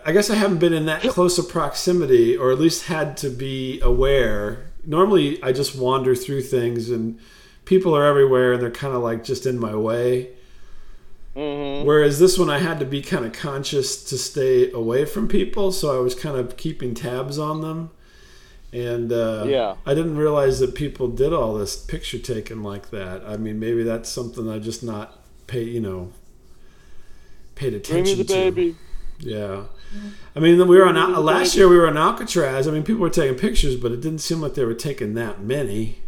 I 0.05 0.12
guess 0.12 0.31
I 0.31 0.37
haven't 0.37 0.59
been 0.59 0.73
in 0.73 0.87
that 0.87 1.03
close 1.03 1.38
a 1.38 1.42
proximity, 1.42 2.37
or 2.37 2.51
at 2.51 2.59
least 2.59 2.87
had 2.87 3.16
to 3.18 3.31
be 3.31 3.81
aware. 3.81 4.70
Normally, 4.87 5.42
I 5.42 5.53
just 5.53 5.77
wander 5.77 6.14
through 6.14 6.42
things, 6.42 6.90
and 6.90 7.18
people 7.64 7.97
are 7.97 8.05
everywhere, 8.05 8.55
and 8.55 8.62
they're 8.62 8.70
kind 8.70 8.94
of 8.94 9.03
like 9.03 9.25
just 9.25 9.47
in 9.47 9.59
my 9.59 9.75
way. 9.75 10.31
Mm-hmm. 11.37 11.87
Whereas 11.87 12.18
this 12.18 12.38
one, 12.38 12.49
I 12.49 12.59
had 12.59 12.79
to 12.79 12.87
be 12.87 13.03
kind 13.03 13.25
of 13.25 13.33
conscious 13.33 14.03
to 14.05 14.16
stay 14.16 14.70
away 14.70 15.05
from 15.05 15.29
people, 15.29 15.73
so 15.73 15.97
I 15.97 16.01
was 16.01 16.14
kind 16.14 16.37
of 16.37 16.57
keeping 16.57 16.94
tabs 16.94 17.38
on 17.38 17.61
them. 17.61 17.90
And 18.73 19.12
uh, 19.12 19.44
yeah, 19.47 19.77
I 19.87 19.94
didn't 19.94 20.16
realize 20.16 20.59
that 20.61 20.75
people 20.75 21.09
did 21.09 21.33
all 21.33 21.55
this 21.55 21.77
picture 21.77 22.18
taking 22.18 22.62
like 22.62 22.90
that. 22.90 23.23
I 23.25 23.37
mean, 23.37 23.61
maybe 23.61 23.83
that's 23.85 24.09
something 24.09 24.49
I 24.49 24.59
just 24.59 24.83
not 24.83 25.20
pay, 25.47 25.62
you 25.62 25.81
know, 25.81 26.12
paid 27.55 27.75
attention 27.75 28.05
Bring 28.05 28.18
me 28.18 28.23
the 28.23 28.25
to. 28.25 28.35
baby. 28.35 28.77
Yeah. 29.18 29.64
I 30.37 30.40
mean, 30.40 30.66
we 30.66 30.77
were 30.77 30.87
on 30.87 31.25
last 31.25 31.57
year. 31.57 31.68
We 31.68 31.77
were 31.77 31.87
on 31.87 31.97
Alcatraz. 31.97 32.66
I 32.66 32.70
mean, 32.70 32.83
people 32.83 33.03
were 33.03 33.11
taking 33.11 33.38
pictures, 33.38 33.77
but 33.77 33.92
it 33.92 34.01
didn't 34.01 34.18
seem 34.18 34.40
like 34.40 34.55
they 34.55 34.64
were 34.64 34.75
taking 34.75 35.14
that 35.14 35.40
many 35.40 35.99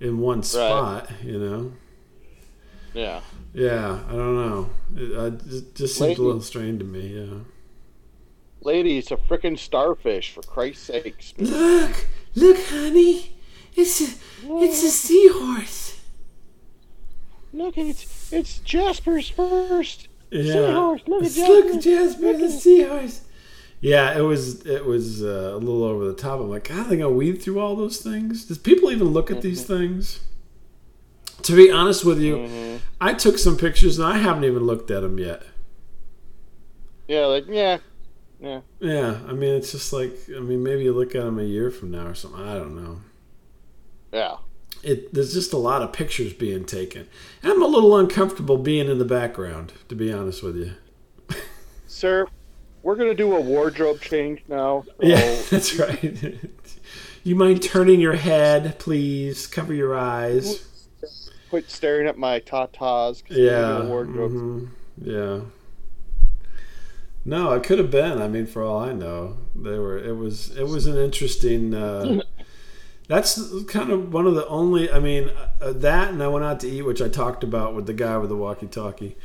in 0.00 0.18
one 0.18 0.42
spot. 0.42 1.08
Right. 1.10 1.22
You 1.22 1.38
know. 1.38 1.72
Yeah. 2.94 3.20
Yeah, 3.54 4.00
I 4.08 4.12
don't 4.12 4.36
know. 4.36 4.70
It, 4.96 5.52
it 5.52 5.74
just 5.74 5.96
seems 5.96 6.18
a 6.18 6.22
little 6.22 6.40
strange 6.40 6.78
to 6.80 6.84
me. 6.84 7.08
Yeah. 7.08 7.38
Lady, 8.62 8.98
it's 8.98 9.10
a 9.10 9.16
freaking 9.16 9.58
starfish. 9.58 10.32
For 10.32 10.42
Christ's 10.42 10.84
sakes. 10.84 11.34
Look, 11.38 12.06
look, 12.34 12.58
honey, 12.66 13.32
it's 13.74 14.00
a, 14.00 14.14
it's 14.44 14.82
a 14.82 14.90
seahorse. 14.90 16.00
Look, 17.52 17.76
it's 17.76 18.32
it's 18.32 18.58
Jasper's 18.60 19.28
first. 19.28 20.08
Yeah. 20.32 20.52
Seahorse, 20.52 21.02
look 21.06 21.24
at 21.24 21.32
Jasper. 21.32 21.52
Look 21.52 21.74
at 21.74 21.82
Jasper, 21.82 22.38
the 22.38 22.48
seahorse. 22.48 23.20
Yeah, 23.80 24.16
it 24.16 24.22
was 24.22 24.64
it 24.64 24.86
was 24.86 25.22
uh, 25.22 25.52
a 25.54 25.58
little 25.58 25.84
over 25.84 26.06
the 26.06 26.14
top. 26.14 26.40
I'm 26.40 26.48
like, 26.48 26.68
God, 26.68 26.88
they 26.88 26.96
gonna 26.96 27.10
weed 27.10 27.42
through 27.42 27.60
all 27.60 27.76
those 27.76 28.00
things? 28.00 28.46
Does 28.46 28.56
people 28.58 28.90
even 28.90 29.08
look 29.08 29.30
at 29.30 29.42
these 29.42 29.62
mm-hmm. 29.64 29.78
things? 29.78 30.20
To 31.42 31.56
be 31.56 31.70
honest 31.70 32.04
with 32.04 32.20
you, 32.20 32.36
mm-hmm. 32.36 32.76
I 33.00 33.12
took 33.12 33.36
some 33.36 33.58
pictures 33.58 33.98
and 33.98 34.08
I 34.08 34.18
haven't 34.18 34.44
even 34.44 34.64
looked 34.64 34.90
at 34.90 35.02
them 35.02 35.18
yet. 35.18 35.42
Yeah, 37.08 37.26
like 37.26 37.46
yeah, 37.48 37.78
yeah. 38.40 38.60
Yeah, 38.80 39.18
I 39.28 39.32
mean, 39.32 39.54
it's 39.56 39.72
just 39.72 39.92
like 39.92 40.16
I 40.34 40.40
mean, 40.40 40.62
maybe 40.62 40.84
you 40.84 40.94
look 40.94 41.14
at 41.14 41.24
them 41.24 41.38
a 41.38 41.44
year 41.44 41.70
from 41.70 41.90
now 41.90 42.06
or 42.06 42.14
something. 42.14 42.40
I 42.40 42.54
don't 42.54 42.76
know. 42.82 43.00
Yeah 44.12 44.36
it 44.82 45.14
there's 45.14 45.32
just 45.32 45.52
a 45.52 45.58
lot 45.58 45.82
of 45.82 45.92
pictures 45.92 46.32
being 46.32 46.64
taken. 46.64 47.08
And 47.42 47.52
I'm 47.52 47.62
a 47.62 47.66
little 47.66 47.96
uncomfortable 47.96 48.58
being 48.58 48.88
in 48.88 48.98
the 48.98 49.04
background, 49.04 49.72
to 49.88 49.94
be 49.94 50.12
honest 50.12 50.42
with 50.42 50.56
you. 50.56 50.72
Sir, 51.86 52.26
we're 52.82 52.96
gonna 52.96 53.14
do 53.14 53.36
a 53.36 53.40
wardrobe 53.40 54.00
change 54.00 54.42
now. 54.48 54.84
So 54.86 54.94
yeah, 55.00 55.40
that's 55.50 55.76
right. 55.76 56.38
you 57.22 57.34
mind 57.34 57.62
turning 57.62 58.00
your 58.00 58.16
head, 58.16 58.78
please? 58.78 59.46
Cover 59.46 59.74
your 59.74 59.96
eyes. 59.96 60.68
Quit 61.50 61.70
staring 61.70 62.06
at 62.08 62.16
my 62.18 62.40
tatas. 62.40 63.22
Yeah. 63.28 63.82
Mm-hmm. 63.84 64.66
Yeah. 65.02 65.40
No, 67.24 67.52
it 67.52 67.62
could 67.62 67.78
have 67.78 67.90
been. 67.90 68.20
I 68.20 68.26
mean, 68.26 68.46
for 68.46 68.62
all 68.62 68.80
I 68.80 68.92
know, 68.92 69.36
they 69.54 69.78
were. 69.78 69.98
It 69.98 70.16
was. 70.16 70.56
It 70.56 70.64
was 70.64 70.86
an 70.86 70.96
interesting. 70.96 71.72
Uh, 71.74 72.22
that's 73.12 73.38
kind 73.64 73.90
of 73.90 74.10
one 74.10 74.26
of 74.26 74.34
the 74.34 74.46
only. 74.46 74.90
I 74.90 74.98
mean, 74.98 75.30
uh, 75.60 75.72
that 75.74 76.08
and 76.08 76.22
I 76.22 76.28
went 76.28 76.46
out 76.46 76.60
to 76.60 76.68
eat, 76.68 76.80
which 76.80 77.02
I 77.02 77.10
talked 77.10 77.44
about 77.44 77.74
with 77.74 77.84
the 77.84 77.92
guy 77.92 78.16
with 78.16 78.30
the 78.30 78.36
walkie-talkie. 78.36 79.18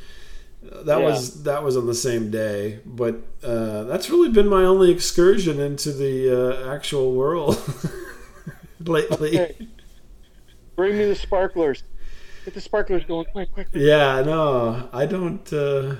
Uh, 0.70 0.84
that 0.84 1.00
yeah. 1.00 1.06
was 1.06 1.44
that 1.44 1.64
was 1.64 1.78
on 1.78 1.88
the 1.88 1.96
same 1.96 2.30
day, 2.30 2.82
but 2.86 3.16
uh, 3.42 3.84
that's 3.84 4.10
really 4.10 4.30
been 4.30 4.50
my 4.50 4.64
only 4.64 4.92
excursion 4.92 5.62
into 5.62 5.94
the 5.94 6.68
uh, 6.68 6.76
actual 6.76 7.14
world 7.14 7.58
lately. 8.82 9.40
Okay. 9.40 9.68
Bring 10.76 10.98
me 10.98 11.06
the 11.06 11.16
sparklers. 11.16 11.84
Get 12.44 12.56
the 12.56 12.62
sparklers 12.62 13.06
going 13.06 13.26
quick, 13.32 13.54
quick. 13.54 13.72
quick. 13.72 13.82
Yeah, 13.82 14.22
no, 14.22 14.90
I 14.92 15.06
don't. 15.06 15.54
Uh, 15.54 15.96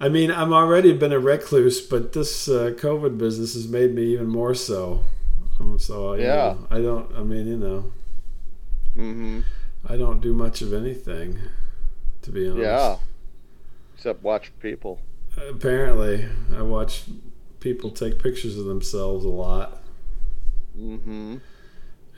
I 0.00 0.08
mean, 0.08 0.30
I'm 0.30 0.52
already 0.52 0.92
been 0.92 1.12
a 1.12 1.18
recluse, 1.18 1.80
but 1.80 2.12
this 2.12 2.48
uh, 2.48 2.72
COVID 2.76 3.18
business 3.18 3.54
has 3.54 3.66
made 3.66 3.96
me 3.96 4.12
even 4.12 4.28
more 4.28 4.54
so. 4.54 5.02
So 5.78 6.14
yeah, 6.14 6.24
know, 6.24 6.66
I 6.70 6.80
don't. 6.80 7.14
I 7.16 7.22
mean, 7.22 7.46
you 7.46 7.56
know, 7.56 7.92
mm-hmm. 8.96 9.40
I 9.86 9.96
don't 9.96 10.20
do 10.20 10.34
much 10.34 10.62
of 10.62 10.72
anything, 10.72 11.38
to 12.22 12.30
be 12.30 12.48
honest. 12.48 12.62
Yeah, 12.62 12.96
except 13.94 14.22
watch 14.22 14.52
people. 14.60 15.00
Apparently, 15.48 16.26
I 16.54 16.62
watch 16.62 17.04
people 17.60 17.90
take 17.90 18.18
pictures 18.18 18.58
of 18.58 18.66
themselves 18.66 19.24
a 19.24 19.28
lot. 19.28 19.82
Mm-hmm. 20.78 21.36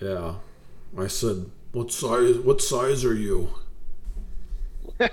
Yeah. 0.01 0.35
I 0.99 1.07
said, 1.07 1.51
"What 1.73 1.93
size? 1.93 2.39
What 2.39 2.61
size 2.61 3.05
are 3.05 3.15
you?" 3.15 3.51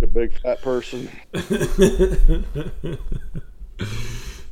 The 0.00 0.06
big 0.06 0.32
fat 0.40 0.62
person. 0.62 1.08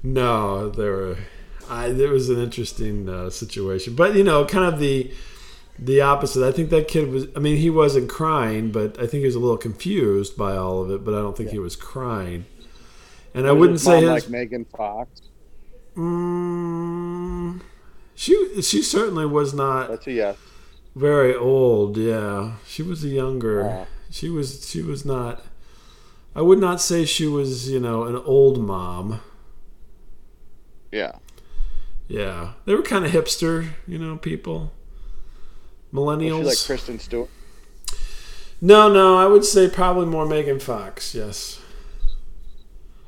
no, 0.07 0.69
there 0.71 0.93
were. 0.93 1.17
I 1.69 1.91
there 1.91 2.11
was 2.11 2.29
an 2.31 2.39
interesting 2.41 3.09
uh, 3.09 3.29
situation, 3.31 3.95
but 3.97 4.15
you 4.15 4.23
know, 4.23 4.45
kind 4.45 4.73
of 4.73 4.79
the 4.79 5.11
the 5.79 6.01
opposite. 6.01 6.47
I 6.47 6.53
think 6.53 6.71
that 6.71 6.87
kid 6.89 7.11
was. 7.11 7.27
I 7.35 7.41
mean, 7.41 7.57
he 7.57 7.71
wasn't 7.71 8.09
crying, 8.09 8.71
but 8.71 8.99
I 8.99 9.07
think 9.07 9.21
he 9.21 9.27
was 9.27 9.35
a 9.35 9.41
little 9.41 9.57
confused 9.59 10.37
by 10.37 10.57
all 10.57 10.83
of 10.83 10.91
it. 10.91 11.05
But 11.05 11.15
I 11.15 11.19
don't 11.19 11.37
think 11.37 11.51
he 11.51 11.59
was 11.59 11.75
crying. 11.77 12.47
And 13.35 13.47
I 13.47 13.53
wouldn't 13.53 13.81
say 13.81 14.01
his. 14.01 14.09
like 14.11 14.29
Megan 14.29 14.65
Fox. 14.65 15.23
Mm, 15.97 17.61
she 18.15 18.63
she 18.63 18.83
certainly 18.83 19.27
was 19.27 19.55
not 19.55 19.89
That's 19.89 20.07
a 20.07 20.13
yes. 20.13 20.37
very 20.95 21.35
old. 21.35 21.97
Yeah, 21.97 22.57
she 22.67 22.83
was 22.83 23.05
a 23.05 23.09
younger. 23.09 23.65
Uh, 23.69 23.85
She 24.11 24.29
was 24.31 24.69
she 24.69 24.83
was 24.83 25.05
not. 25.05 25.43
I 26.35 26.43
would 26.43 26.59
not 26.61 26.81
say 26.81 27.05
she 27.05 27.27
was 27.27 27.69
you 27.71 27.81
know 27.81 28.05
an 28.05 28.17
old 28.17 28.61
mom. 28.61 29.21
Yeah. 30.93 31.13
Yeah, 32.09 32.53
they 32.65 32.75
were 32.75 32.83
kind 32.83 33.05
of 33.05 33.11
hipster, 33.11 33.71
you 33.87 33.99
know, 33.99 34.17
people. 34.17 34.73
Millennials. 35.93 36.45
like 36.45 36.59
Kristen 36.65 36.99
Stewart? 36.99 37.31
no, 38.61 38.93
no, 38.93 39.17
I 39.17 39.27
would 39.27 39.45
say 39.45 39.69
probably 39.69 40.07
more 40.07 40.27
Megan 40.27 40.61
Fox. 40.61 41.15
Yes. 41.15 41.61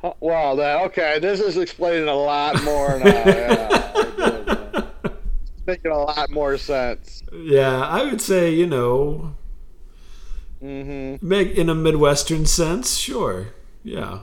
Huh, 0.01 0.15
Wow. 0.21 0.55
That 0.57 0.85
okay. 0.87 1.19
This 1.19 1.41
is 1.41 1.57
explaining 1.57 2.09
a 2.09 2.15
lot 2.15 2.63
more 2.63 2.99
now. 2.99 3.05
yeah, 3.05 3.69
uh, 4.19 4.83
making 5.67 5.91
a 5.91 5.99
lot 5.99 6.31
more 6.31 6.57
sense. 6.57 7.23
Yeah, 7.33 7.81
I 7.81 8.05
would 8.05 8.21
say 8.21 8.53
you 8.53 8.67
know, 8.67 9.35
mm-hmm. 10.63 11.27
Meg 11.27 11.59
in 11.59 11.69
a 11.69 11.75
midwestern 11.75 12.47
sense, 12.47 12.97
sure. 12.97 13.49
Yeah. 13.83 14.21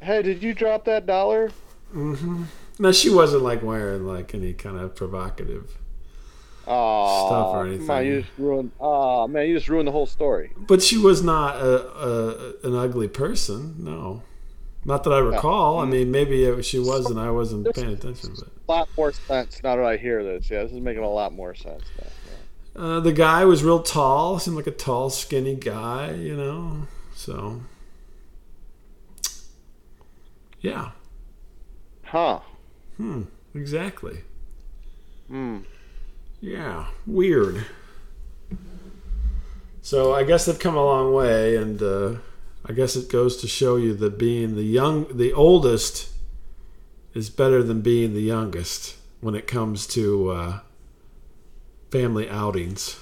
Hey, 0.00 0.22
did 0.22 0.42
you 0.42 0.54
drop 0.54 0.84
that 0.86 1.04
dollar? 1.04 1.50
Hmm 1.92 2.44
Now 2.78 2.92
she 2.92 3.10
wasn't 3.10 3.42
like 3.42 3.62
wearing 3.62 4.06
like 4.06 4.34
any 4.34 4.52
kind 4.52 4.78
of 4.78 4.94
provocative, 4.94 5.76
Oh, 6.66 7.26
Stuff 7.26 7.46
or 7.54 7.64
Man, 7.64 7.74
anything. 7.74 8.06
you 8.06 8.20
just 8.22 8.32
ruined. 8.38 8.70
Oh 8.80 9.26
man, 9.28 9.48
you 9.48 9.54
just 9.56 9.68
ruined 9.68 9.88
the 9.88 9.92
whole 9.92 10.06
story. 10.06 10.52
but 10.56 10.82
she 10.82 10.96
was 10.96 11.22
not 11.22 11.56
a, 11.56 11.88
a 11.90 12.54
an 12.68 12.74
ugly 12.76 13.08
person. 13.08 13.74
No, 13.78 14.22
not 14.84 15.02
that 15.04 15.10
I 15.12 15.18
recall. 15.18 15.78
I 15.80 15.84
mean, 15.86 16.10
maybe 16.10 16.44
it, 16.44 16.64
she 16.64 16.78
was, 16.78 17.06
and 17.10 17.18
I 17.18 17.30
wasn't 17.30 17.74
paying 17.74 17.88
attention. 17.92 18.34
But 18.38 18.48
A 18.68 18.78
lot 18.78 18.88
more 18.96 19.12
sense 19.12 19.60
now 19.64 19.76
that 19.76 19.84
I 19.84 19.96
hear 19.96 20.22
this. 20.22 20.48
Yeah, 20.50 20.62
this 20.62 20.72
is 20.72 20.80
making 20.80 21.02
a 21.02 21.08
lot 21.10 21.32
more 21.32 21.54
sense. 21.54 21.82
Now. 21.98 22.06
Yeah. 22.76 22.82
uh, 22.82 23.00
the 23.00 23.12
guy 23.12 23.44
was 23.44 23.64
real 23.64 23.82
tall. 23.82 24.38
Seemed 24.38 24.56
like 24.56 24.68
a 24.68 24.70
tall, 24.70 25.10
skinny 25.10 25.56
guy. 25.56 26.12
You 26.12 26.36
know, 26.36 26.86
so 27.14 27.62
yeah. 30.60 30.90
Huh. 32.10 32.40
Hmm. 32.96 33.22
Exactly. 33.54 34.22
Hmm. 35.28 35.58
Yeah, 36.40 36.86
weird. 37.06 37.66
So 39.80 40.12
I 40.12 40.24
guess 40.24 40.44
they've 40.44 40.58
come 40.58 40.76
a 40.76 40.84
long 40.84 41.12
way, 41.12 41.54
and 41.54 41.80
uh, 41.80 42.14
I 42.66 42.72
guess 42.72 42.96
it 42.96 43.08
goes 43.08 43.36
to 43.38 43.46
show 43.46 43.76
you 43.76 43.94
that 43.94 44.18
being 44.18 44.56
the 44.56 44.64
young, 44.64 45.16
the 45.16 45.32
oldest, 45.32 46.10
is 47.14 47.30
better 47.30 47.62
than 47.62 47.80
being 47.80 48.12
the 48.12 48.22
youngest 48.22 48.96
when 49.20 49.36
it 49.36 49.46
comes 49.46 49.86
to 49.88 50.30
uh, 50.30 50.60
family 51.92 52.28
outings. 52.28 52.98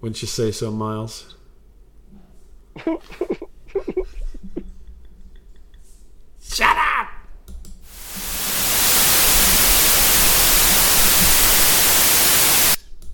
Wouldn't 0.00 0.22
you 0.22 0.28
say 0.28 0.50
so, 0.50 0.70
Miles? 0.70 1.36
Shut 6.60 6.76
up! 6.76 7.19